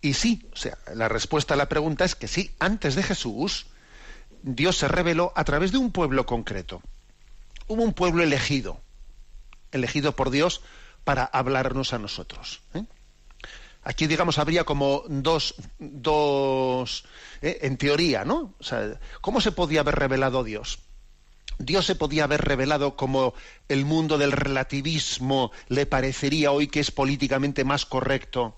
[0.00, 3.66] Y sí, o sea, la respuesta a la pregunta es que sí, antes de Jesús,
[4.42, 6.82] Dios se reveló a través de un pueblo concreto.
[7.66, 8.80] Hubo un pueblo elegido,
[9.72, 10.60] elegido por Dios
[11.04, 12.60] para hablarnos a nosotros.
[12.74, 12.84] ¿eh?
[13.84, 17.04] Aquí, digamos, habría como dos, dos
[17.42, 17.58] ¿eh?
[17.62, 18.54] en teoría, ¿no?
[18.58, 20.78] O sea, ¿cómo se podía haber revelado Dios?
[21.58, 23.34] Dios se podía haber revelado como
[23.68, 28.56] el mundo del relativismo le parecería hoy que es políticamente más correcto.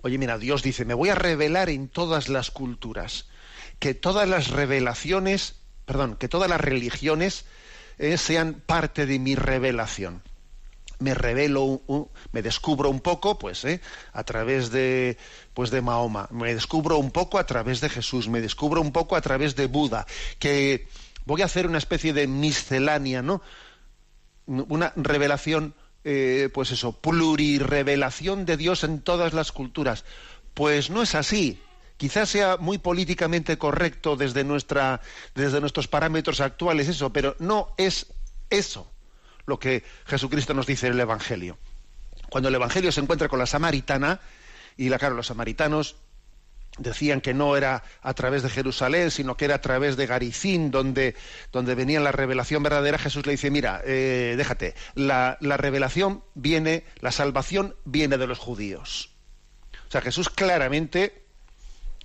[0.00, 3.28] Oye, mira, Dios dice, me voy a revelar en todas las culturas,
[3.78, 7.44] que todas las revelaciones, perdón, que todas las religiones
[7.98, 10.22] eh, sean parte de mi revelación
[10.98, 11.82] me revelo,
[12.32, 13.80] me descubro un poco, pues, ¿eh?
[14.12, 15.16] a través de,
[15.54, 19.16] pues, de Mahoma, me descubro un poco a través de Jesús, me descubro un poco
[19.16, 20.06] a través de Buda,
[20.38, 20.88] que
[21.24, 23.42] voy a hacer una especie de miscelánea, ¿no?
[24.46, 30.04] Una revelación, eh, pues eso, plurirrevelación de Dios en todas las culturas.
[30.54, 31.60] Pues no es así.
[31.98, 35.02] Quizás sea muy políticamente correcto desde, nuestra,
[35.34, 38.06] desde nuestros parámetros actuales eso, pero no es
[38.48, 38.90] eso
[39.48, 41.58] lo que Jesucristo nos dice en el Evangelio.
[42.28, 44.20] Cuando el Evangelio se encuentra con la samaritana,
[44.76, 45.96] y la, claro, los samaritanos
[46.76, 50.70] decían que no era a través de Jerusalén, sino que era a través de Garicín,
[50.70, 51.16] donde,
[51.50, 56.84] donde venía la revelación verdadera, Jesús le dice, mira, eh, déjate, la, la revelación viene,
[57.00, 59.10] la salvación viene de los judíos.
[59.88, 61.27] O sea, Jesús claramente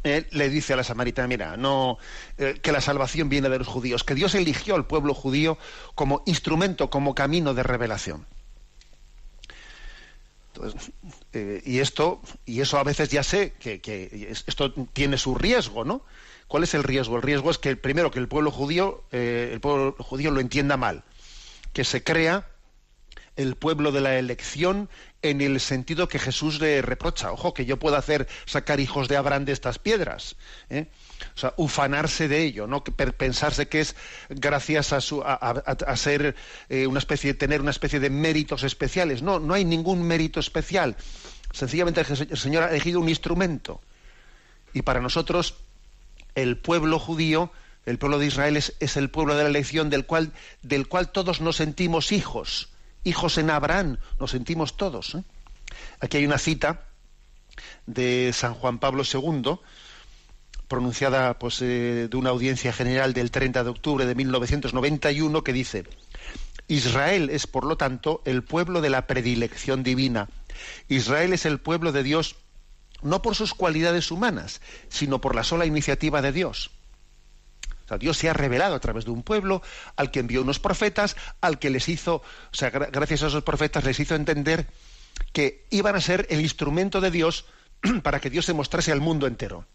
[0.03, 1.97] le dice a la samaritana, mira, no,
[2.37, 5.57] eh, que la salvación viene de los judíos, que Dios eligió al pueblo judío
[5.95, 8.25] como instrumento, como camino de revelación.
[11.31, 16.03] Eh, y esto, y eso a veces ya sé que, esto tiene su riesgo, ¿no?
[16.47, 17.15] ¿Cuál es el riesgo?
[17.15, 20.77] El riesgo es que primero que el pueblo judío, eh, el pueblo judío lo entienda
[20.77, 21.03] mal,
[21.71, 22.47] que se crea
[23.35, 24.89] el pueblo de la elección
[25.21, 27.31] en el sentido que Jesús le reprocha.
[27.31, 30.35] Ojo, que yo puedo hacer sacar hijos de Abraham de estas piedras.
[30.69, 30.87] ¿eh?
[31.35, 32.83] O sea, ufanarse de ello, ¿no?
[32.83, 33.95] Pensarse que es
[34.29, 36.35] gracias a, su, a, ser
[36.69, 39.21] eh, una especie, tener una especie de méritos especiales.
[39.21, 40.95] No, no hay ningún mérito especial.
[41.51, 43.81] Sencillamente el Señor ha elegido un instrumento.
[44.73, 45.55] Y para nosotros,
[46.35, 47.51] el pueblo judío,
[47.85, 51.11] el pueblo de Israel es, es el pueblo de la elección del cual, del cual
[51.11, 52.72] todos nos sentimos hijos
[53.03, 55.15] hijos en Abraham, nos sentimos todos.
[55.15, 55.23] ¿eh?
[55.99, 56.85] Aquí hay una cita
[57.85, 59.59] de San Juan Pablo II,
[60.67, 65.83] pronunciada pues, eh, de una audiencia general del 30 de octubre de 1991, que dice,
[66.67, 70.29] Israel es, por lo tanto, el pueblo de la predilección divina.
[70.87, 72.35] Israel es el pueblo de Dios
[73.01, 76.71] no por sus cualidades humanas, sino por la sola iniciativa de Dios.
[77.99, 79.61] Dios se ha revelado a través de un pueblo
[79.95, 83.83] al que envió unos profetas, al que les hizo, o sea, gracias a esos profetas
[83.83, 84.67] les hizo entender
[85.31, 87.45] que iban a ser el instrumento de Dios
[88.03, 89.65] para que Dios se mostrase al mundo entero.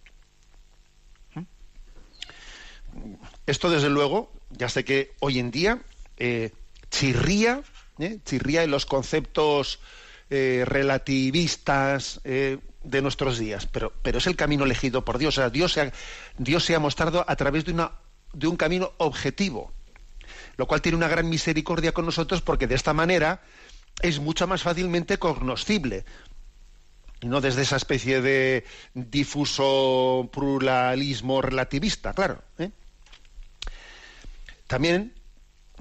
[3.46, 5.80] Esto, desde luego, ya sé que hoy en día
[6.16, 6.50] eh,
[6.90, 7.62] chirría,
[7.98, 8.18] ¿eh?
[8.24, 9.80] chirría en los conceptos
[10.30, 12.20] eh, relativistas
[12.82, 15.40] de nuestros días, pero, pero es el camino elegido por Dios.
[15.52, 15.92] Dios se ha,
[16.38, 17.92] Dios se ha mostrado a través de, una,
[18.32, 19.72] de un camino objetivo,
[20.56, 23.42] lo cual tiene una gran misericordia con nosotros porque de esta manera
[24.00, 26.04] es mucho más fácilmente cognoscible
[27.22, 28.64] no desde esa especie de
[28.94, 32.42] difuso pluralismo relativista, claro.
[32.58, 32.70] ¿eh?
[34.66, 35.14] También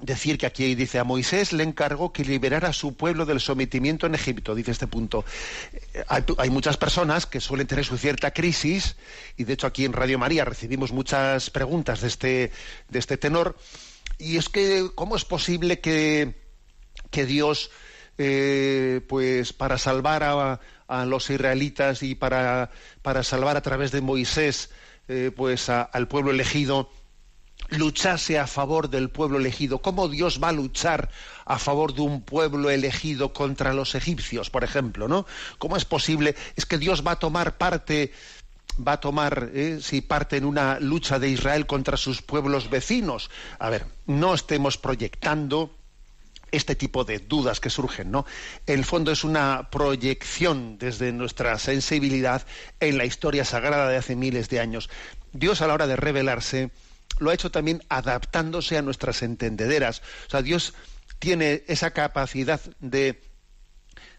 [0.00, 4.06] decir que aquí dice a Moisés le encargó que liberara a su pueblo del sometimiento
[4.06, 5.24] en Egipto, dice este punto.
[5.94, 8.96] Eh, hay, muchas personas que suelen tener su cierta crisis,
[9.36, 12.52] y de hecho aquí en Radio María recibimos muchas preguntas de este,
[12.88, 13.56] de este tenor,
[14.18, 16.34] y es que, ¿cómo es posible que,
[17.10, 17.70] que Dios,
[18.18, 22.70] eh, pues para salvar a, a los israelitas y para,
[23.02, 24.70] para salvar a través de Moisés
[25.10, 26.90] eh, pues al pueblo elegido
[27.70, 29.80] luchase a favor del pueblo elegido.
[29.80, 31.10] ¿Cómo Dios va a luchar
[31.44, 35.08] a favor de un pueblo elegido contra los egipcios, por ejemplo?
[35.08, 35.26] ¿no?
[35.58, 36.34] ¿Cómo es posible?
[36.56, 38.12] Es que Dios va a tomar parte
[38.86, 43.28] va a tomar eh, si parte en una lucha de Israel contra sus pueblos vecinos.
[43.58, 45.74] A ver, no estemos proyectando
[46.52, 48.24] este tipo de dudas que surgen, ¿no?
[48.66, 52.46] En el fondo es una proyección desde nuestra sensibilidad
[52.80, 54.88] en la historia sagrada de hace miles de años.
[55.32, 56.70] Dios a la hora de revelarse
[57.18, 60.02] lo ha hecho también adaptándose a nuestras entendederas.
[60.26, 60.74] O sea, Dios
[61.18, 63.20] tiene esa capacidad de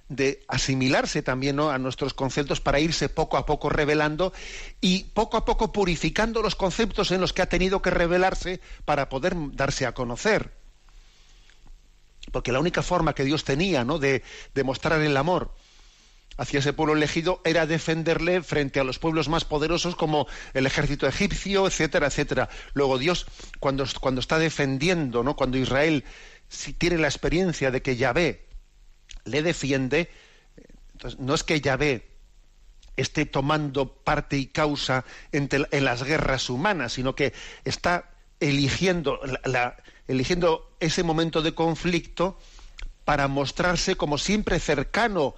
[0.09, 4.33] de asimilarse también a nuestros conceptos para irse poco a poco revelando
[4.81, 9.07] y poco a poco purificando los conceptos en los que ha tenido que revelarse para
[9.07, 10.51] poder darse a conocer
[12.31, 13.99] porque la única forma que Dios tenía ¿no?
[13.99, 14.23] de
[14.53, 15.53] demostrar el amor
[16.39, 21.05] hacia ese pueblo elegido era defenderle frente a los pueblos más poderosos como el ejército
[21.05, 22.49] egipcio, etcétera, etcétera.
[22.73, 23.25] Luego Dios,
[23.59, 25.35] cuando, cuando está defendiendo, ¿no?
[25.35, 26.05] cuando Israel
[26.77, 28.47] tiene la experiencia de que Yahvé
[29.25, 30.09] le defiende,
[30.93, 32.07] entonces, no es que Yahvé
[32.95, 37.33] esté tomando parte y causa en, en las guerras humanas, sino que
[37.65, 39.75] está eligiendo la
[40.07, 42.39] eligiendo ese momento de conflicto
[43.05, 45.35] para mostrarse como siempre cercano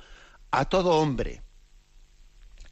[0.51, 1.41] a todo hombre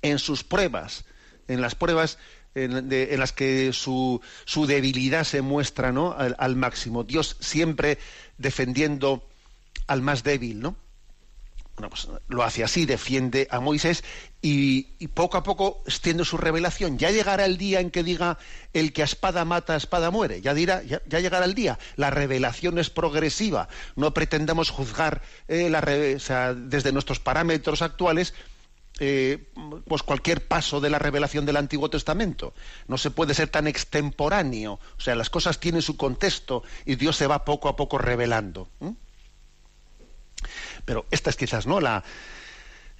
[0.01, 1.05] en sus pruebas,
[1.47, 2.17] en las pruebas
[2.55, 6.13] en, las que su, su, debilidad se muestra ¿no?
[6.13, 7.03] al, al, máximo.
[7.03, 7.97] Dios siempre
[8.37, 9.23] defendiendo
[9.87, 10.75] al más débil, ¿no?
[11.87, 14.03] Pues lo hace así, defiende a Moisés
[14.41, 16.97] y, poco a poco extiende su revelación.
[16.97, 18.37] Ya llegará el día en que diga
[18.73, 20.41] el que a espada mata, a espada muere.
[20.41, 21.79] Ya dirá, ya, llegará el día.
[21.95, 23.69] La revelación es progresiva.
[23.95, 25.69] No pretendamos juzgar eh,
[26.57, 28.33] desde nuestros parámetros actuales
[29.01, 29.47] eh,
[29.87, 32.53] pues cualquier paso de la revelación del Antiguo Testamento.
[32.87, 34.79] No se puede ser tan extemporáneo.
[34.97, 38.67] O sea, las cosas tienen su contexto y Dios se va poco a poco revelando.
[40.89, 42.03] Pero esta es quizás no la,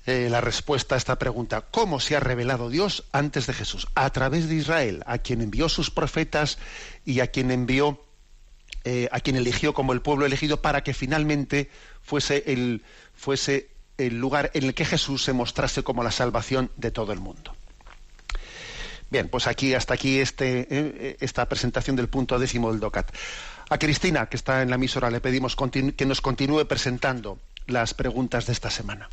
[0.05, 1.61] eh, la respuesta a esta pregunta.
[1.71, 3.87] ¿Cómo se ha revelado Dios antes de Jesús?
[3.95, 6.59] A través de Israel, a quien envió sus profetas
[7.03, 7.99] y a quien envió,
[8.83, 11.71] eh, a quien eligió como el pueblo elegido para que finalmente
[12.03, 12.83] fuese el,
[13.15, 17.19] fuese el lugar en el que Jesús se mostrase como la salvación de todo el
[17.19, 17.55] mundo.
[19.09, 23.11] Bien, pues aquí hasta aquí este, eh, esta presentación del punto décimo del DOCAT.
[23.71, 27.39] A Cristina, que está en la emisora, le pedimos que nos continúe presentando
[27.69, 29.09] las preguntas de esta semana.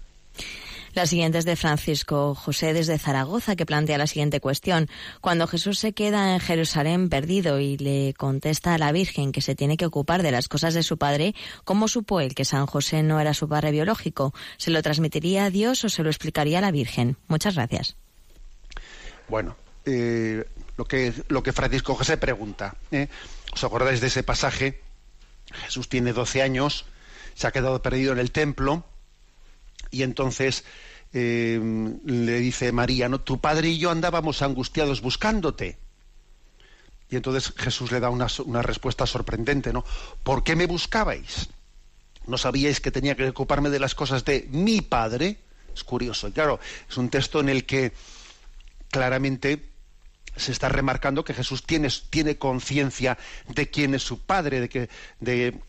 [0.96, 4.88] La siguiente es de Francisco José desde Zaragoza, que plantea la siguiente cuestión.
[5.20, 9.54] Cuando Jesús se queda en Jerusalén perdido y le contesta a la Virgen que se
[9.54, 11.34] tiene que ocupar de las cosas de su padre,
[11.64, 14.32] ¿cómo supo él que San José no era su padre biológico?
[14.56, 17.18] ¿Se lo transmitiría a Dios o se lo explicaría a la Virgen?
[17.28, 17.94] Muchas gracias.
[19.28, 19.54] Bueno,
[19.84, 20.46] eh,
[20.78, 22.74] lo, que, lo que Francisco José pregunta.
[22.90, 23.08] ¿eh?
[23.52, 24.80] ¿Os acordáis de ese pasaje?
[25.52, 26.86] Jesús tiene 12 años
[27.36, 28.84] se ha quedado perdido en el templo
[29.90, 30.64] y entonces
[31.12, 31.60] eh,
[32.04, 33.20] le dice María, ¿no?
[33.20, 35.78] Tu padre y yo andábamos angustiados buscándote.
[37.10, 39.84] Y entonces Jesús le da una, respuesta sorprendente, ¿no?
[40.24, 41.48] ¿Por qué me buscabais?
[42.26, 45.38] ¿No sabíais que tenía que ocuparme de las cosas de mi padre?
[45.72, 46.32] Es curioso.
[46.32, 46.58] Claro,
[46.88, 47.92] es un texto en el que
[48.90, 49.70] claramente
[50.34, 53.16] se está remarcando que Jesús tiene, tiene conciencia
[53.46, 54.88] de quién es su padre, de que,
[55.20, 55.60] de,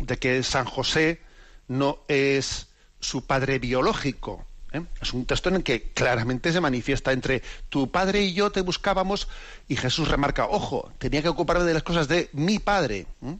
[0.00, 1.20] de que San José
[1.68, 2.68] no es
[3.00, 4.44] su padre biológico.
[4.72, 4.82] ¿eh?
[5.00, 8.60] Es un texto en el que claramente se manifiesta entre tu padre y yo te
[8.60, 9.28] buscábamos
[9.68, 13.06] y Jesús remarca, ojo, tenía que ocuparme de las cosas de mi padre.
[13.22, 13.36] ¿eh?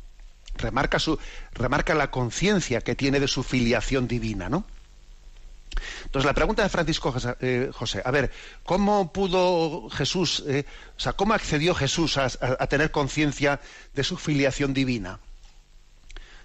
[0.57, 1.18] Remarca, su,
[1.52, 4.64] remarca la conciencia que tiene de su filiación divina, ¿no?
[6.05, 8.30] Entonces, la pregunta de Francisco eh, José, a ver,
[8.64, 10.64] ¿cómo pudo Jesús, eh,
[10.96, 12.28] o sea, cómo accedió Jesús a,
[12.68, 13.61] tener conciencia
[13.94, 15.18] de su filiación divina?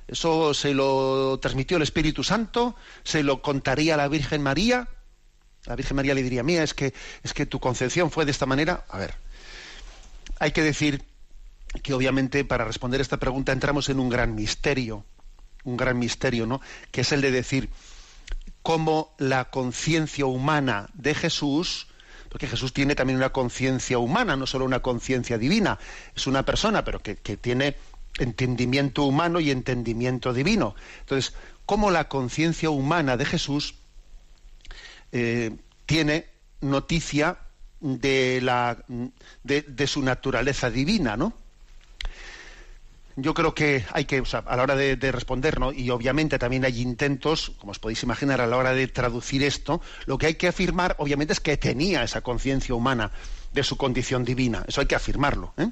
[0.10, 2.76] ¿Eso se lo transmitió el Espíritu Santo?
[3.03, 4.88] ¿Se lo contaría a la Virgen María?
[5.66, 6.93] La Virgen María le diría, mía, es que,
[7.24, 8.86] es que tu concepción fue de esta manera.
[8.89, 9.14] A ver,
[10.39, 11.03] hay que decir
[11.84, 15.05] que obviamente para responder esta pregunta entramos en un gran misterio,
[15.64, 16.60] un gran misterio, ¿no?
[16.91, 17.70] Que es el de decir,
[18.64, 21.88] cómo la conciencia humana de Jesús,
[22.30, 25.80] porque Jesús tiene también una conciencia humana, no solo una conciencia divina,
[26.16, 27.76] es una persona, pero que, tiene
[28.20, 30.76] entendimiento humano y entendimiento divino.
[31.02, 31.34] Entonces,
[31.66, 33.76] cómo la conciencia humana de Jesús
[35.12, 35.56] eh,
[35.86, 36.28] tiene
[36.62, 37.40] noticia
[37.80, 38.84] de, la,
[39.44, 41.34] de, su naturaleza divina, ¿no?
[43.22, 45.72] yo creo que hay que, a la hora de, responder, ¿no?
[45.72, 49.82] y obviamente también hay intentos, como os podéis imaginar, a la hora de traducir esto,
[50.06, 53.12] lo que hay que afirmar, obviamente, es que tenía esa conciencia humana
[53.54, 54.64] de su condición divina.
[54.68, 55.54] Eso hay que afirmarlo.
[55.58, 55.70] ¿eh?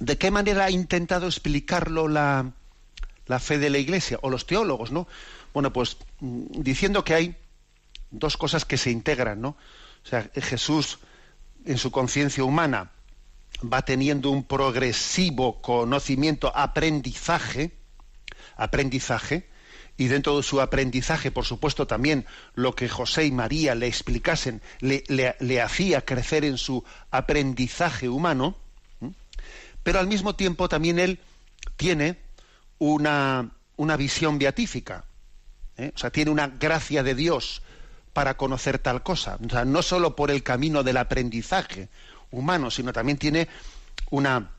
[0.00, 2.52] ¿De qué manera ha intentado explicarlo la,
[3.26, 5.06] la fe de la Iglesia o los teólogos, no?
[5.54, 7.36] Bueno, pues mm, diciendo que hay
[8.10, 9.50] dos cosas que se integran, ¿no?
[10.04, 10.98] O sea, Jesús
[11.64, 12.90] en su conciencia humana
[13.62, 17.72] va teniendo un progresivo conocimiento, aprendizaje,
[18.56, 19.48] aprendizaje,
[19.96, 22.24] y dentro de su aprendizaje, por supuesto, también
[22.54, 28.56] lo que José y María le explicasen le, le, hacía crecer en su aprendizaje humano,
[29.82, 31.18] pero al mismo tiempo también él
[31.76, 32.18] tiene
[32.78, 35.04] una, una visión beatífica,
[35.76, 35.92] ¿eh?
[35.94, 37.62] o sea, tiene una gracia de Dios
[38.12, 41.88] para conocer tal cosa, o sea, no solo por el camino del aprendizaje,
[42.30, 43.48] humano, sino también tiene
[44.10, 44.50] una,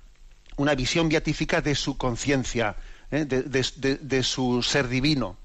[0.58, 2.76] una visión beatífica de su conciencia,
[3.12, 3.26] ¿eh?
[3.26, 5.38] de, su ser divino.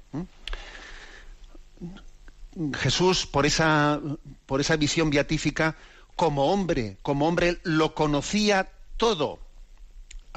[2.79, 4.01] Jesús, por esa,
[4.47, 5.77] por esa visión beatífica,
[6.15, 9.39] como hombre, como hombre, lo conocía todo.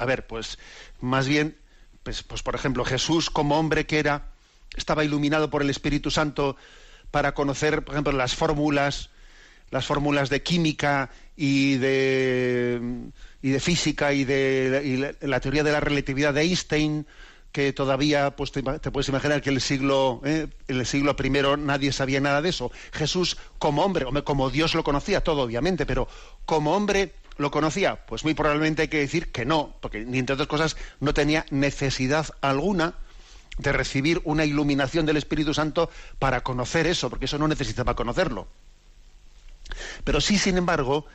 [0.00, 0.58] A ver, pues
[1.02, 1.58] más bien,
[2.02, 4.32] pues, pues por ejemplo, Jesús como hombre que era,
[4.74, 6.56] estaba iluminado por el Espíritu Santo
[7.10, 9.10] para conocer, por ejemplo, las fórmulas,
[9.70, 12.80] las fórmulas de química y de,
[13.42, 17.06] y de física y de la, teoría de la relatividad de Einstein,
[17.52, 21.92] que todavía pues te, puedes imaginar que en el siglo eh, el siglo primero nadie
[21.92, 22.72] sabía nada de eso.
[22.92, 26.08] Jesús como hombre como Dios lo conocía todo obviamente pero
[26.46, 30.34] como hombre lo conocía pues muy probablemente hay que decir que no porque ni entre
[30.34, 32.94] otras cosas no tenía necesidad alguna
[33.58, 38.46] de recibir una iluminación del Espíritu Santo para conocer eso porque eso no necesitaba conocerlo
[40.04, 41.06] pero sí, sin embargo,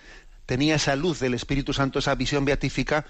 [0.46, 3.06] tenía esa luz del Espíritu Santo, esa visión beatífica,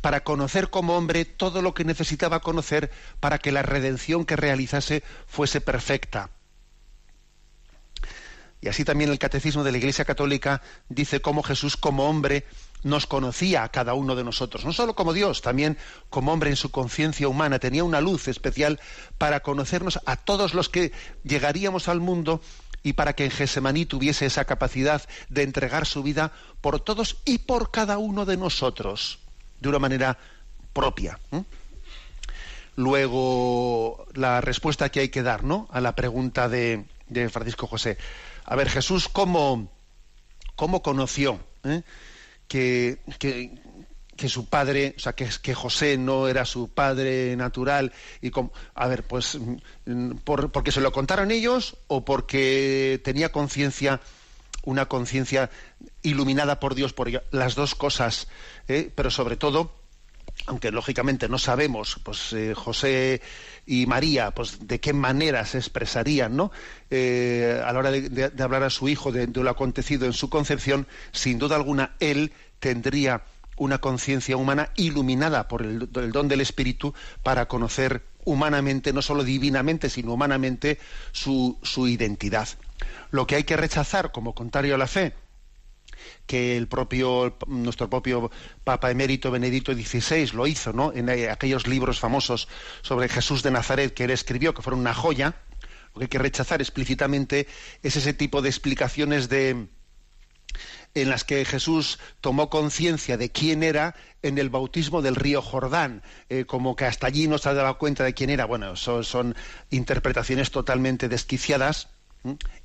[0.00, 2.90] para conocer como hombre todo lo que necesitaba conocer
[3.20, 6.30] para que la redención que realizase fuese perfecta.
[8.60, 12.44] Y así también el Catecismo de la Iglesia Católica dice cómo Jesús como hombre
[12.82, 15.76] nos conocía a cada uno de nosotros, no solo como Dios, también
[16.10, 18.80] como hombre en su conciencia humana, tenía una luz especial
[19.16, 20.92] para conocernos a todos los que
[21.24, 22.40] llegaríamos al mundo
[22.82, 27.38] y para que en Gesemaní tuviese esa capacidad de entregar su vida por todos y
[27.38, 29.18] por cada uno de nosotros,
[29.60, 30.18] de una manera
[30.72, 31.18] propia.
[32.76, 35.66] Luego, la respuesta que hay que dar ¿no?
[35.72, 36.84] a la pregunta de,
[37.30, 37.98] Francisco José.
[38.50, 39.70] A ver, Jesús, ¿cómo,
[40.56, 41.82] cómo conoció ¿eh?
[42.48, 42.98] que,
[44.18, 47.92] que su padre, o sea, que, que José no era su padre natural,
[48.22, 48.32] y
[48.74, 49.38] a ver, pues,
[49.86, 54.00] mm, por, porque se lo contaron ellos o porque tenía conciencia,
[54.64, 55.50] una conciencia
[56.02, 58.28] iluminada por Dios, por las dos cosas,
[58.66, 58.90] ¿eh?
[58.94, 59.72] pero sobre todo,
[60.46, 63.20] aunque lógicamente no sabemos, pues eh, José
[63.66, 66.50] y María, pues de qué manera se expresarían, ¿no?
[66.90, 70.86] Eh, a la hora de, hablar a su hijo de, lo acontecido en su concepción,
[71.12, 73.22] sin duda alguna él tendría
[73.56, 79.90] una conciencia humana iluminada por el, don del Espíritu para conocer humanamente, no solo divinamente,
[79.90, 80.78] sino humanamente,
[81.12, 82.48] su, su identidad.
[83.10, 85.14] Lo que hay que rechazar como contrario a la fe,
[86.26, 88.30] que el propio nuestro propio
[88.64, 90.92] Papa emérito Benedicto XVI lo hizo, ¿no?
[90.92, 92.48] En aquellos libros famosos
[92.82, 95.36] sobre Jesús de Nazaret que él escribió, que fueron una joya.
[95.94, 97.46] Lo que hay que rechazar explícitamente
[97.82, 99.68] es ese tipo de explicaciones de
[100.94, 106.02] en las que Jesús tomó conciencia de quién era en el bautismo del río Jordán,
[106.28, 108.46] eh, como que hasta allí no se dado cuenta de quién era.
[108.46, 109.36] Bueno, son
[109.70, 111.88] interpretaciones totalmente desquiciadas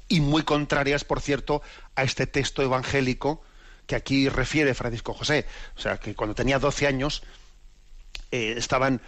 [0.08, 1.62] y muy contrarias, por cierto,
[1.96, 3.44] a este texto evangélico
[3.88, 5.46] que aquí refiere Francisco José.
[5.76, 7.24] O sea, que cuando tenía 12 años,
[8.32, 9.02] eh, estaban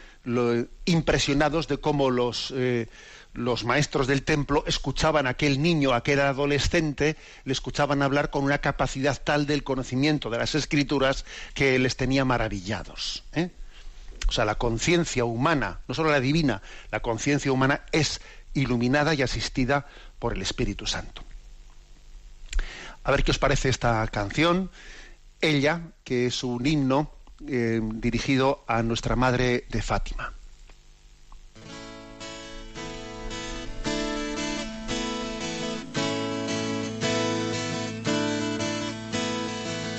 [0.86, 2.88] impresionados de cómo los, eh,
[3.34, 8.44] los maestros del templo escuchaban a aquel niño, a aquel adolescente, le escuchaban hablar con
[8.44, 13.24] una capacidad tal del conocimiento de las escrituras que les tenía maravillados.
[13.34, 13.50] ¿eh?
[14.28, 18.22] O sea, la conciencia humana, no solo la divina, la conciencia humana es
[18.54, 19.86] iluminada y asistida
[20.26, 21.22] por el Espíritu Santo.
[23.04, 24.72] A ver qué os parece esta canción.
[25.40, 27.12] Ella, que es un himno
[27.48, 30.34] eh, dirigido a nuestra Madre de Fátima.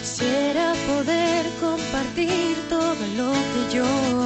[0.01, 4.26] Quisiera poder compartir todo lo que he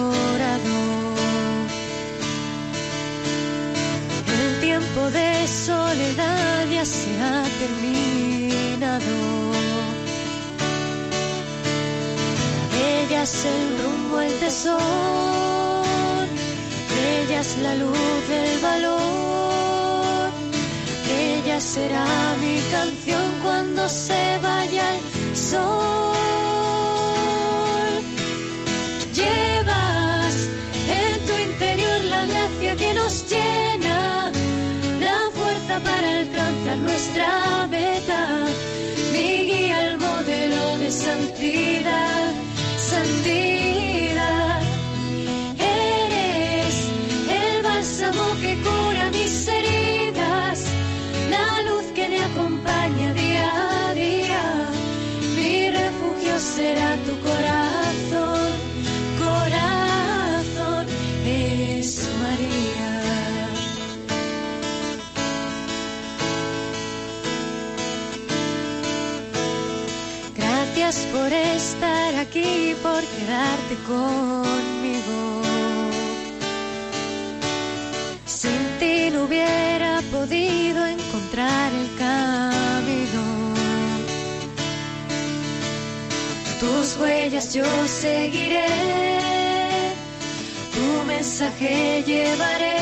[5.08, 9.16] de soledad ya se ha terminado.
[12.78, 16.24] Ella es el rumbo, el tesoro,
[17.02, 20.30] ella es la luz del valor,
[21.08, 22.06] ella será
[22.40, 26.16] mi canción cuando se vaya el sol.
[29.14, 30.34] Llevas
[30.88, 33.69] en tu interior la gracia que nos llena,
[36.76, 38.46] nuestra meta,
[39.12, 42.30] mi guía, el modelo de santidad
[42.90, 44.60] santidad.
[45.58, 46.76] Eres
[47.40, 50.58] el bálsamo que cura mis heridas,
[51.34, 53.48] la luz que me acompaña día
[53.88, 54.44] a día.
[55.36, 56.89] Mi refugio será
[70.90, 75.40] Por estar aquí, por quedarte conmigo.
[78.26, 83.22] Sin ti no hubiera podido encontrar el camino.
[86.58, 88.66] Tus huellas yo seguiré,
[90.74, 92.80] tu mensaje llevaré.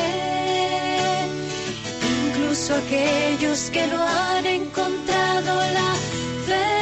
[2.25, 5.93] Incluso aquellos que no han encontrado la
[6.47, 6.78] fe.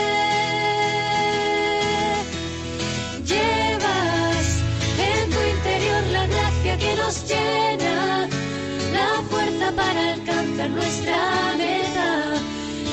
[9.78, 12.34] Para alcanzar nuestra meta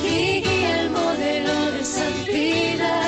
[0.04, 3.03] y guía el modelo de santidad.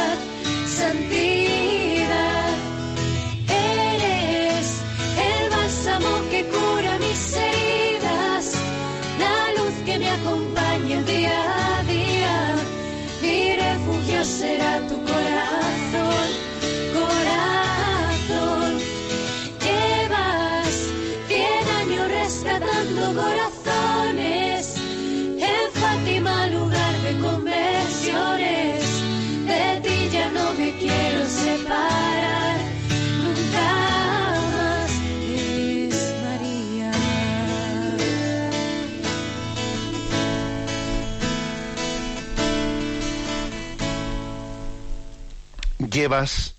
[45.97, 46.57] Llevas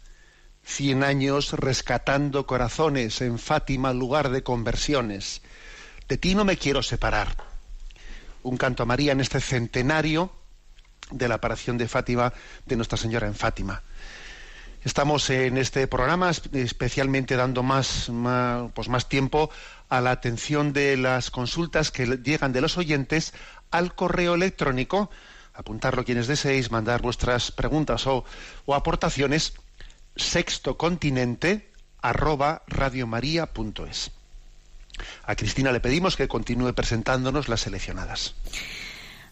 [0.63, 5.43] cien años rescatando corazones en Fátima, lugar de conversiones.
[6.07, 7.37] De ti no me quiero separar.
[8.41, 10.31] Un canto a María en este centenario
[11.11, 12.33] de la aparición de Fátima,
[12.65, 13.83] de Nuestra Señora en Fátima.
[14.83, 18.11] Estamos en este programa especialmente dando más,
[18.73, 19.51] pues más tiempo
[19.87, 23.35] a la atención de las consultas que llegan de los oyentes
[23.69, 25.11] al correo electrónico
[25.57, 28.23] apuntarlo quienes deseéis, mandar vuestras preguntas o,
[28.73, 29.53] aportaciones,
[30.15, 34.11] sextocontinente arroba radiomaria.es.
[35.23, 38.35] A Cristina le pedimos que continúe presentándonos las seleccionadas.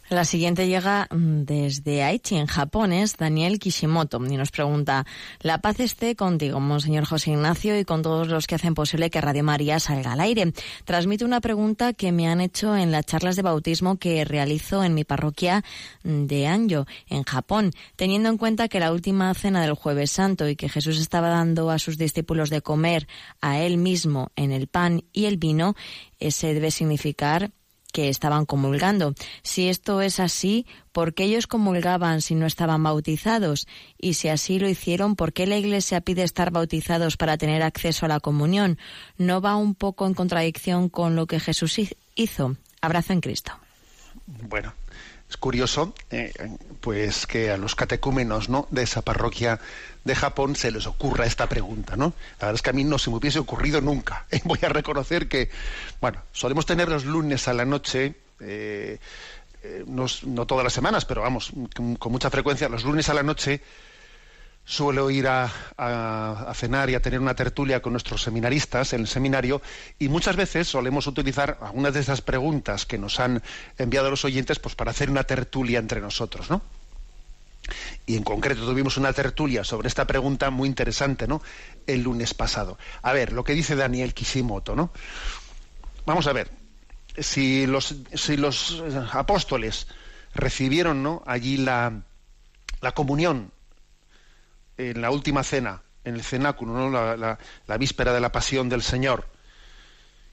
[0.08, 5.04] La siguiente llega desde Aichi, en Japón, es Daniel Kishimoto, y nos pregunta,
[5.42, 9.20] la paz esté contigo, Monseñor José Ignacio, y con todos los que hacen posible que
[9.20, 10.54] Radio María salga al aire.
[10.84, 14.94] Transmito una pregunta que me han hecho en las charlas de bautismo que realizo en
[14.94, 15.64] mi parroquia
[16.04, 20.56] de Anjo, en Japón, teniendo en cuenta que la última cena del Jueves Santo y
[20.56, 23.08] que Jesús estaba dando a sus discípulos de comer
[23.42, 25.76] a él mismo en el pan y el vino,
[26.20, 27.50] ese debe significar
[27.96, 29.14] que estaban comulgando.
[29.42, 33.68] Si esto es así, ¿por qué ellos comulgaban si no estaban bautizados?
[33.98, 38.06] Y si así lo hicieron, ¿por qué la Iglesia pide estar bautizados para tener acceso
[38.06, 38.78] a la comunión?
[39.18, 41.80] ¿No va un poco en contradicción con lo que Jesús
[42.16, 42.58] hizo?
[42.82, 43.54] Abrazo en Cristo.
[44.26, 44.74] Bueno,
[45.30, 46.32] Es curioso, eh,
[46.82, 48.68] pues que a los catecúmenos, ¿no?
[48.70, 49.60] De esa parroquia
[50.04, 52.14] de Japón se les ocurra esta pregunta, ¿no?
[52.40, 54.28] La verdad es que a mí no se me hubiese ocurrido nunca.
[54.44, 55.50] Voy a reconocer que,
[56.00, 58.16] bueno, solemos tener los lunes a la noche.
[58.40, 59.00] Eh,
[59.64, 63.62] eh, no, todas las semanas, pero vamos, con mucha frecuencia, los lunes a la noche
[64.66, 69.62] suelo ir a, cenar y a tener una tertulia con nuestros seminaristas en el seminario
[70.00, 73.44] y muchas veces solemos utilizar algunas de esas preguntas que nos han
[73.78, 76.62] enviado los oyentes pues para hacer una tertulia entre nosotros, ¿no?
[78.06, 81.42] Y en concreto tuvimos una tertulia sobre esta pregunta muy interesante, ¿no?
[81.88, 82.78] El lunes pasado.
[83.02, 84.92] A ver, lo que dice Daniel Kishimoto, ¿no?
[86.06, 86.50] Vamos a ver,
[87.18, 89.88] si los, si los apóstoles
[90.36, 91.24] recibieron, ¿no?
[91.26, 92.02] Allí la,
[92.82, 93.52] la comunión
[94.78, 97.18] en la última cena, en el cenáculo, ¿no?
[97.18, 99.28] la, víspera de la pasión del Señor,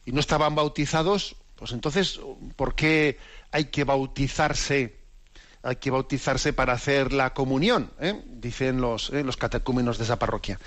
[0.05, 2.21] y no estaban bautizados, pues entonces,
[2.57, 3.19] ¿por qué
[3.51, 4.97] hay que bautizarse?
[5.63, 8.21] Hay que bautizarse para hacer la comunión, ¿eh?
[8.27, 9.23] dicen los, ¿eh?
[9.23, 10.59] los catecúmenos de esa parroquia.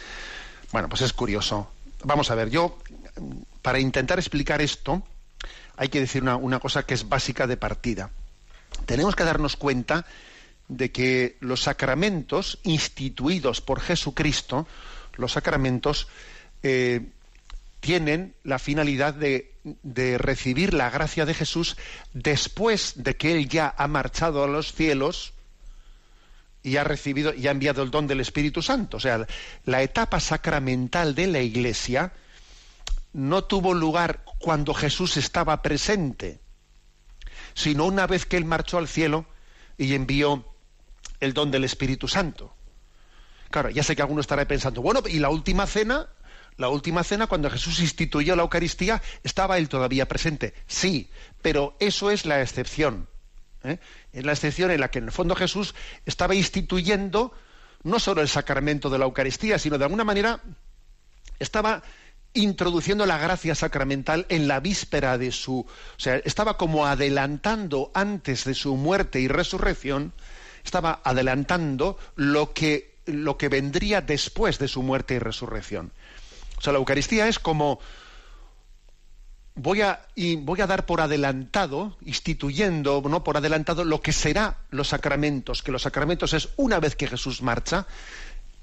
[0.72, 1.70] Bueno, pues es curioso.
[2.04, 2.78] Vamos a ver, yo,
[3.62, 5.04] para intentar explicar esto,
[5.76, 8.10] hay que decir una, una cosa que es básica de partida.
[8.86, 10.06] Tenemos que darnos cuenta
[10.68, 14.68] de que los sacramentos instituidos por Jesucristo,
[15.16, 16.08] los sacramentos,
[16.64, 17.02] eh,
[17.80, 19.54] tienen la finalidad de,
[19.84, 21.78] de, recibir la gracia de Jesús
[22.14, 25.34] después de que Él ya ha marchado a los cielos
[26.64, 28.98] y ha recibido y ha enviado el don del Espíritu Santo.
[28.98, 29.28] O sea,
[29.66, 32.12] la etapa sacramental de la Iglesia
[33.14, 36.40] no tuvo lugar cuando Jesús estaba presente,
[37.54, 39.28] sino una vez que Él marchó al cielo
[39.78, 40.55] y envió
[41.20, 42.56] el don del Espíritu Santo.
[43.50, 46.10] Claro, ya sé que alguno estará pensando, bueno, y la última cena,
[46.58, 50.54] la última cena, cuando Jesús instituyó la Eucaristía, ¿estaba él todavía presente?
[50.68, 51.10] Sí,
[51.42, 53.08] pero eso es la excepción.
[53.64, 53.80] ¿eh?
[54.14, 57.34] Es la excepción en la que en el fondo Jesús estaba instituyendo
[57.84, 60.42] no solo el sacramento de la Eucaristía, sino de alguna manera
[61.40, 61.84] estaba
[62.34, 68.44] introduciendo la gracia sacramental en la víspera de su, o sea, estaba como adelantando antes
[68.44, 70.14] de su muerte y resurrección
[70.66, 75.92] estaba adelantando lo que, lo que vendría después de su muerte y resurrección.
[76.58, 77.80] O sea, la Eucaristía es como
[79.56, 84.58] voy a, y voy a dar por adelantado, instituyendo, no por adelantado, lo que será
[84.70, 87.88] los sacramentos, que los sacramentos es una vez que Jesús marcha,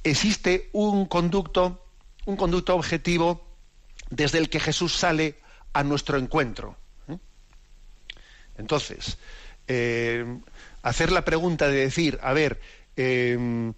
[0.05, 1.85] existe un conducto,
[2.27, 3.47] un conducto objetivo
[4.11, 5.37] desde el que Jesús sale
[5.73, 6.77] a nuestro encuentro.
[7.09, 7.17] ¿eh?
[8.59, 9.17] Entonces,
[9.67, 10.41] eh,
[10.83, 12.61] hacer la pregunta de decir, a ver,
[12.97, 13.73] eh,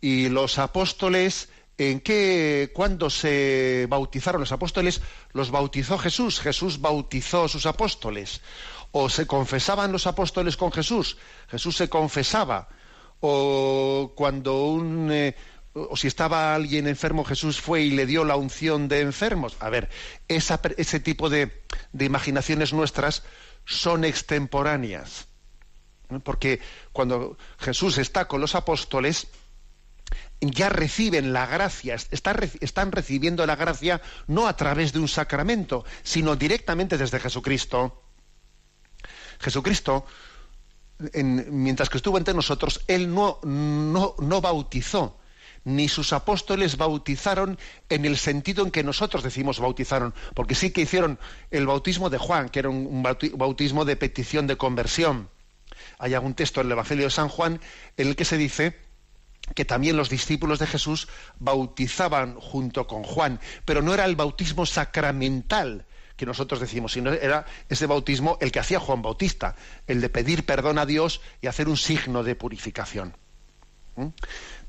[0.00, 1.48] y los apóstoles,
[1.78, 5.00] ¿en qué, cuándo se bautizaron los apóstoles?
[5.32, 8.42] Los bautizó Jesús, Jesús bautizó a sus apóstoles.
[8.90, 11.16] O se confesaban los apóstoles con Jesús,
[11.48, 12.68] Jesús se confesaba.
[13.20, 15.10] O cuando un...
[15.10, 15.34] Eh,
[15.74, 19.56] o si estaba alguien enfermo, Jesús fue y le dio la unción de enfermos.
[19.58, 19.88] A ver,
[20.28, 21.50] esa, ese tipo de
[21.98, 23.22] imaginaciones nuestras
[23.64, 25.31] son extemporáneas
[26.20, 26.60] porque
[26.92, 29.28] cuando Jesús está con los apóstoles,
[30.40, 36.36] ya reciben la gracia, están recibiendo la gracia no a través de un sacramento, sino
[36.36, 38.02] directamente desde Jesucristo.
[39.38, 40.04] Jesucristo,
[41.12, 45.18] en, mientras que estuvo entre nosotros, Él no, no, no bautizó,
[45.64, 47.56] ni sus apóstoles bautizaron
[47.88, 51.20] en el sentido en que nosotros decimos bautizaron, porque sí que hicieron
[51.52, 55.28] el bautismo de Juan, que era un bautismo de petición de conversión
[56.02, 57.60] hay algún texto en el Evangelio de San Juan
[57.96, 58.76] en el que se dice
[59.54, 61.06] que también los discípulos de Jesús
[61.38, 65.86] bautizaban junto con Juan, pero no era el bautismo sacramental
[66.16, 69.54] que nosotros decimos, sino era ese bautismo el que hacía Juan Bautista,
[69.86, 73.16] el de pedir perdón a Dios y hacer un signo de purificación.
[73.94, 74.08] ¿Mm?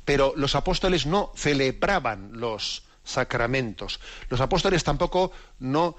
[0.05, 3.99] Pero los apóstoles no celebraban los sacramentos.
[4.29, 5.95] Los apóstoles tampoco no,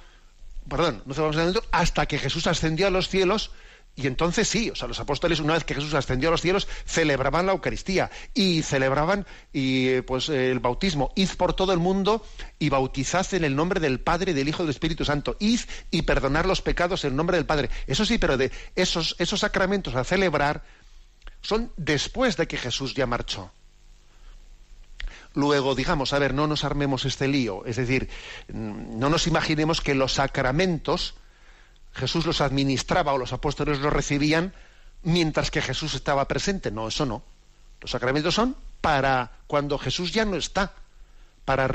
[0.68, 3.50] perdón, no celebraban hasta que Jesús ascendió a los cielos
[3.96, 6.66] y entonces sí, o sea, los apóstoles, una vez que Jesús ascendió a los cielos,
[6.84, 11.12] celebraban la Eucaristía y celebraban y, pues, el bautismo.
[11.14, 12.24] Id por todo el mundo
[12.58, 15.36] y bautizad en el nombre del Padre, del Hijo y del Espíritu Santo.
[15.38, 15.60] Id
[15.92, 17.70] y perdonar los pecados en el nombre del Padre.
[17.86, 20.64] Eso sí, pero de esos, esos sacramentos a celebrar
[21.40, 23.52] son después de que Jesús ya marchó.
[25.34, 27.64] Luego, digamos, a ver, no nos armemos este lío.
[27.64, 28.08] Es decir,
[28.48, 31.14] no nos imaginemos que los sacramentos
[31.94, 34.52] Jesús los administraba o los apóstoles los recibían
[35.02, 36.70] mientras que Jesús estaba presente.
[36.70, 37.22] No, eso no.
[37.80, 40.74] Los sacramentos son para cuando Jesús ya no está,
[41.44, 41.68] para,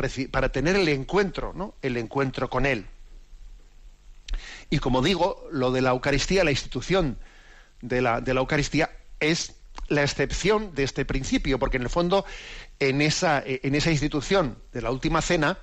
[0.51, 1.75] tener el encuentro, ¿no?
[1.81, 2.85] El encuentro con Él.
[4.69, 7.17] Y como digo, lo de la Eucaristía, la institución
[7.81, 8.89] de la, Eucaristía
[9.19, 9.55] es
[9.87, 12.25] la excepción de este principio, porque en el fondo
[12.79, 15.57] en esa, en esa institución de la última cena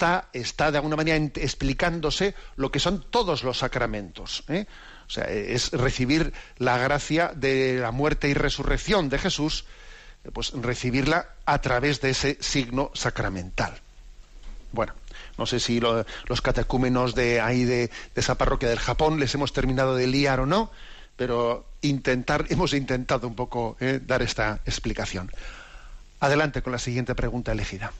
[0.00, 4.44] está, está de alguna manera explicándose lo que son todos los sacramentos.
[4.48, 4.64] ¿eh?
[5.06, 9.66] O sea, es recibir la gracia de la muerte y resurrección de Jesús,
[10.32, 13.74] pues recibirla a través de ese signo sacramental.
[14.72, 14.94] Bueno,
[15.36, 19.96] no sé si los catecúmenos de ahí de, esa parroquia del Japón les hemos terminado
[19.96, 20.70] de liar o no,
[21.16, 25.30] pero intentar, hemos intentado un poco eh, dar esta explicación.
[26.20, 27.92] Adelante con la siguiente pregunta elegida.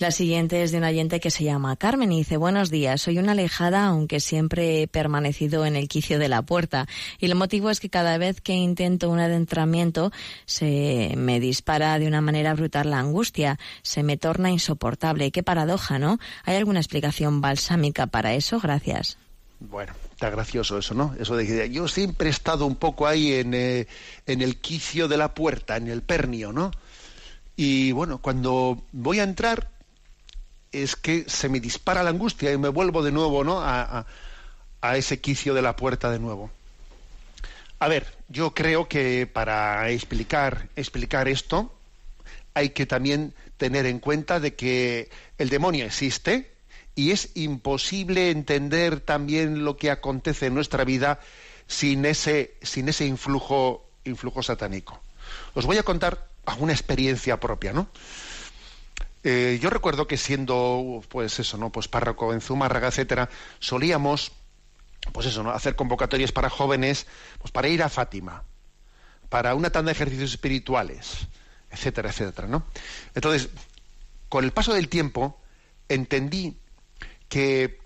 [0.00, 3.18] La siguiente es de un oyente que se llama Carmen y dice, buenos días, soy
[3.18, 6.88] una alejada aunque siempre he permanecido en el quicio de la puerta
[7.20, 10.10] y el motivo es que cada vez que intento un adentramiento
[10.46, 15.30] se me dispara de una manera brutal la angustia, se me torna insoportable.
[15.30, 16.18] Qué paradoja, ¿no?
[16.44, 18.58] ¿Hay alguna explicación balsámica para eso?
[18.58, 19.16] Gracias.
[19.60, 21.14] Bueno, está gracioso eso, ¿no?
[21.20, 23.86] Eso de que yo siempre he estado un poco ahí en, eh,
[24.26, 26.72] en el quicio de la puerta, en el pernio, ¿no?
[27.56, 29.70] Y bueno, cuando voy a entrar,
[30.74, 33.60] es que se me dispara la angustia y me vuelvo de nuevo ¿no?
[33.60, 34.06] a,
[34.94, 36.50] ese quicio de la puerta de nuevo.
[37.78, 41.72] A ver, yo creo que para explicar, explicar esto
[42.52, 46.52] hay que también tener en cuenta de que el demonio existe
[46.94, 51.20] y es imposible entender también lo que acontece en nuestra vida
[51.66, 55.00] sin ese, sin ese influjo, influjo satánico.
[55.54, 57.88] Os voy a contar alguna experiencia propia, ¿no?
[59.26, 61.72] Eh, yo recuerdo que siendo, pues eso, ¿no?
[61.72, 64.32] Pues párroco en Zumárraga, etcétera, solíamos,
[65.12, 65.50] pues eso, ¿no?
[65.50, 67.06] Hacer convocatorias para jóvenes,
[67.38, 68.44] pues para ir a Fátima,
[69.30, 71.26] para una tanda de ejercicios espirituales,
[71.70, 72.66] etcétera, etcétera, ¿no?
[73.14, 73.48] Entonces,
[74.28, 75.40] con el paso del tiempo,
[75.88, 76.58] entendí
[77.30, 77.78] que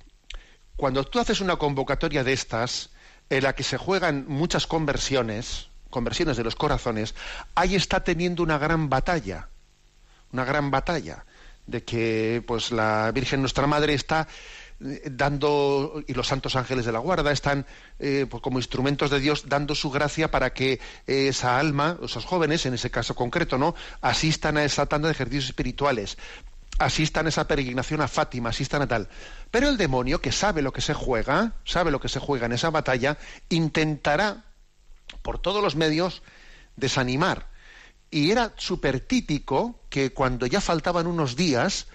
[0.75, 2.91] cuando tú haces una convocatoria de estas,
[3.31, 7.15] en la que se juegan muchas conversiones, conversiones de los corazones,
[7.55, 9.49] ahí está teniendo una gran batalla,
[10.33, 11.25] una gran batalla
[11.69, 14.27] de que pues la Virgen nuestra Madre está
[14.81, 17.67] eh, dando y los santos ángeles de la guarda están
[17.99, 22.65] eh, pues, como instrumentos de Dios dando su gracia para que esa alma, esos jóvenes
[22.67, 26.17] en ese caso concreto, no asistan a esa tanda de ejercicios espirituales,
[26.79, 29.09] asistan a esa peregrinación a Fátima, asistan a tal.
[29.51, 32.53] Pero el demonio que sabe lo que se juega, sabe lo que se juega en
[32.53, 33.19] esa batalla,
[33.51, 34.45] intentará
[35.23, 36.23] por todos los medios
[36.77, 37.48] desanimar
[38.11, 41.87] y era súper típico que cuando ya faltaban unos días,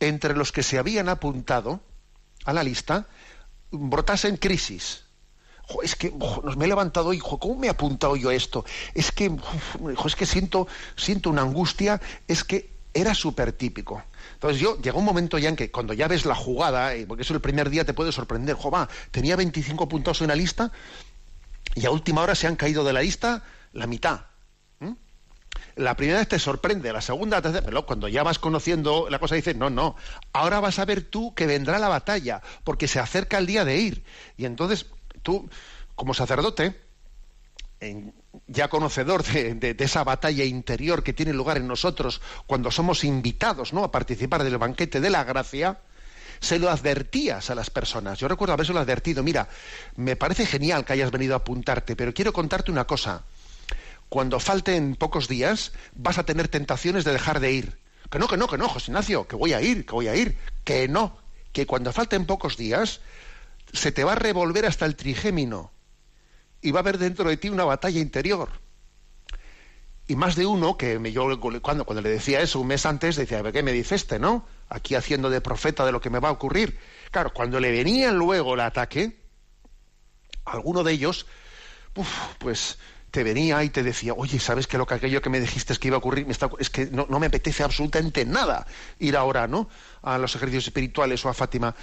[0.00, 1.80] entre los que se habían apuntado
[2.44, 3.06] a la lista,
[3.70, 5.04] brotasen crisis.
[5.82, 8.64] es que nos me he levantado hoy, ¿cómo me he apuntado yo a esto?
[8.94, 9.34] Es que,
[10.06, 10.66] es que siento,
[10.96, 14.02] siento una angustia, es que era súper típico.
[14.34, 17.22] Entonces yo, llegó un momento ya en que cuando ya ves la jugada, eh, porque
[17.22, 18.70] eso el primer día te puede sorprender, jo,
[19.10, 20.72] tenía 25 puntos en la lista
[21.74, 24.31] y a última hora se han caído de la lista la mitad
[25.76, 29.18] la primera vez te sorprende, la segunda, la tercera, pero cuando ya vas conociendo la
[29.18, 29.96] cosa dices, no, no,
[30.32, 33.76] ahora vas a ver tú que vendrá la batalla, porque se acerca el día de
[33.78, 34.04] ir.
[34.36, 34.86] Y entonces
[35.22, 35.48] tú,
[35.94, 36.76] como sacerdote,
[38.46, 43.84] ya conocedor de, esa batalla interior que tiene lugar en nosotros cuando somos invitados ¿no?
[43.84, 45.80] a participar del banquete de la gracia,
[46.40, 48.18] se lo advertías a las personas.
[48.18, 49.48] Yo recuerdo haberse lo advertido, mira,
[49.96, 53.22] me parece genial que hayas venido a apuntarte, pero quiero contarte una cosa
[54.12, 57.78] cuando falten pocos días, vas a tener tentaciones de dejar de ir.
[58.10, 60.14] Que no, que no, que no, José Ignacio, que voy a ir, que voy a
[60.14, 60.36] ir.
[60.64, 61.16] Que no,
[61.52, 63.00] que cuando falten pocos días,
[63.72, 65.72] se te va a revolver hasta el trigémino
[66.60, 68.50] y va a haber dentro de ti una batalla interior.
[70.06, 73.16] Y más de uno que me, yo cuando, cuando le decía eso un mes antes
[73.16, 74.44] decía, qué me dice este, ¿no?
[74.68, 76.78] Aquí haciendo de profeta de lo que me va a ocurrir.
[77.10, 79.22] Claro, cuando le venía luego el ataque,
[80.44, 81.24] alguno de ellos,
[82.38, 82.76] pues
[83.12, 85.78] te venía y te decía, oye, ¿sabes que lo que aquello que me dijiste es
[85.78, 86.26] que iba a ocurrir?
[86.58, 88.66] es que no, me apetece absolutamente nada
[88.98, 89.68] ir ahora, ¿no?
[90.02, 91.76] A los ejercicios espirituales o a Fátima.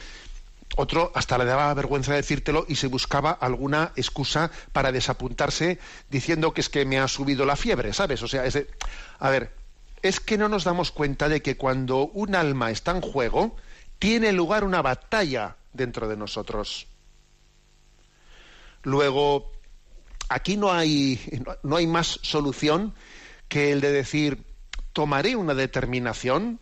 [0.76, 5.78] Otro hasta le daba vergüenza decírtelo y se buscaba alguna excusa para desapuntarse
[6.10, 8.24] diciendo que es que me ha subido la fiebre, ¿sabes?
[8.24, 8.58] O sea, es
[9.20, 9.52] a ver,
[10.02, 13.56] es que no nos damos cuenta de que cuando un alma está en juego,
[14.00, 16.88] tiene lugar una batalla dentro de nosotros.
[18.82, 19.52] Luego,
[20.30, 21.20] aquí no hay,
[21.64, 22.94] no hay más solución
[23.48, 24.46] que el de decir,
[24.94, 26.60] tomaré una determinación,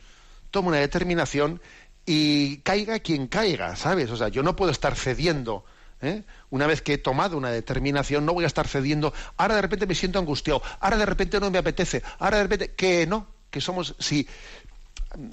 [0.52, 1.62] tomo una determinación
[2.06, 4.10] y caiga quien caiga, ¿sabes?
[4.10, 5.66] O sea, yo no puedo estar cediendo.
[6.02, 6.24] ¿eh?
[6.50, 9.14] Una vez que he tomado una determinación, no voy a estar cediendo.
[9.36, 10.62] Ahora de repente me siento angustiado.
[10.80, 12.02] Ahora de repente no me apetece.
[12.20, 12.76] Ahora de repente.
[12.76, 13.96] Que no, que somos.
[14.00, 14.28] Si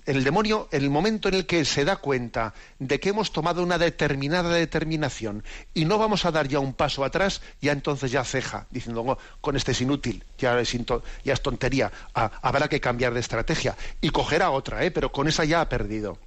[0.06, 3.78] el demonio, el momento en el que se da cuenta de que hemos tomado una
[3.78, 8.66] determinada determinación y no vamos a dar ya un paso atrás, ya entonces ya ceja,
[8.70, 13.76] diciendo, "Oh, con este es inútil, ya es, tontería, habrá que cambiar de estrategia.
[14.00, 14.90] Y cogerá otra, ¿eh?
[14.90, 16.18] pero con esa ya ha perdido.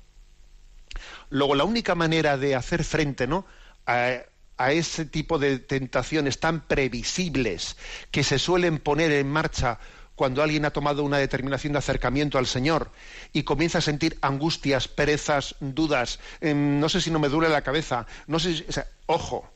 [1.30, 3.46] Luego, la única manera de hacer frente ¿no?
[3.86, 7.78] a ese tipo de tentaciones tan previsibles
[8.12, 9.80] que se suelen poner en marcha
[10.18, 12.90] cuando alguien ha tomado una determinación de acercamiento al Señor
[13.34, 17.62] y comienza a sentir angustias, perezas, dudas, em, no sé si no me duele la
[17.62, 18.66] cabeza, no sé si,
[19.06, 19.48] ojo,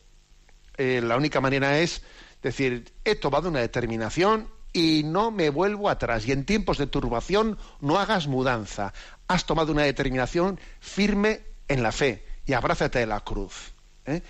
[0.78, 2.04] eh, la única manera es
[2.44, 6.28] decir, he tomado una determinación y no me vuelvo atrás.
[6.28, 8.94] Y en tiempos de turbación no hagas mudanza.
[9.28, 13.74] Has tomado una determinación firme en la fe y abrázate de la cruz.
[14.06, 14.22] ¿eh?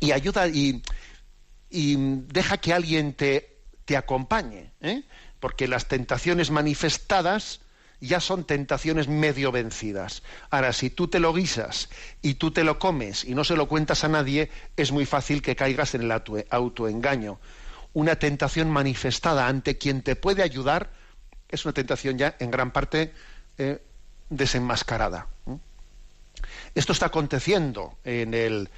[0.00, 0.82] Y ayuda y
[1.70, 3.51] deja que alguien te,
[3.92, 5.02] te acompañe, ¿eh?
[5.38, 7.60] porque las tentaciones manifestadas
[8.00, 10.22] ya son tentaciones medio vencidas.
[10.48, 11.90] Ahora, si tú te lo guisas
[12.22, 15.42] y tú te lo comes y no se lo cuentas a nadie, es muy fácil
[15.42, 17.38] que caigas en el auto- autoengaño.
[17.92, 20.88] Una tentación manifestada ante quien te puede ayudar
[21.50, 23.12] es una tentación ya en gran parte
[23.58, 23.82] eh,
[24.30, 25.26] desenmascarada.
[25.46, 25.58] ¿eh?
[26.74, 28.70] Esto está aconteciendo en el,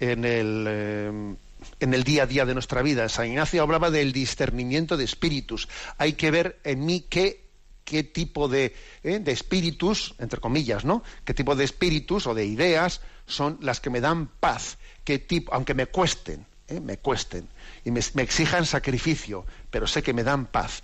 [0.00, 1.34] en el, eh,
[1.80, 3.08] en el día a día de nuestra vida.
[3.08, 5.68] San Ignacio hablaba del discernimiento de espíritus.
[5.98, 7.44] Hay que ver en mí qué,
[7.84, 11.02] qué tipo de, eh, de espíritus, entre comillas, ¿no?
[11.24, 14.78] Qué tipo de espíritus o de ideas son las que me dan paz.
[15.04, 16.80] Qué tipo, aunque me cuesten, ¿eh?
[16.80, 17.48] me cuesten
[17.84, 20.82] y me, exijan sacrificio, pero sé que me dan paz.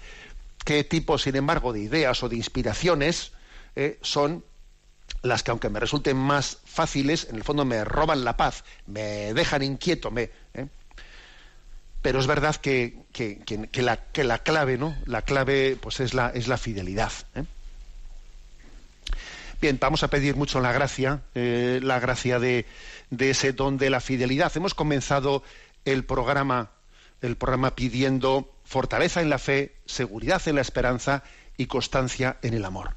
[0.64, 3.32] Qué tipo, sin embargo, de ideas o de inspiraciones
[3.74, 4.44] eh, son
[5.22, 9.32] las que aunque me resulten más fáciles, en el fondo me roban la paz, me
[9.34, 10.66] dejan inquieto, me, ¿eh?
[12.00, 13.38] pero es verdad que, que-
[13.70, 14.96] que- la, que la clave, ¿no?
[15.06, 17.12] La clave, pues es la, es la fidelidad.
[17.36, 17.44] ¿eh?
[19.60, 22.66] Bien, vamos a pedir mucho la gracia, eh, la gracia de,
[23.10, 24.50] de ese don de la fidelidad.
[24.56, 25.44] Hemos comenzado
[25.84, 26.70] el programa,
[27.20, 31.22] el programa pidiendo fortaleza en la fe, seguridad en la esperanza
[31.56, 32.96] y constancia en el amor.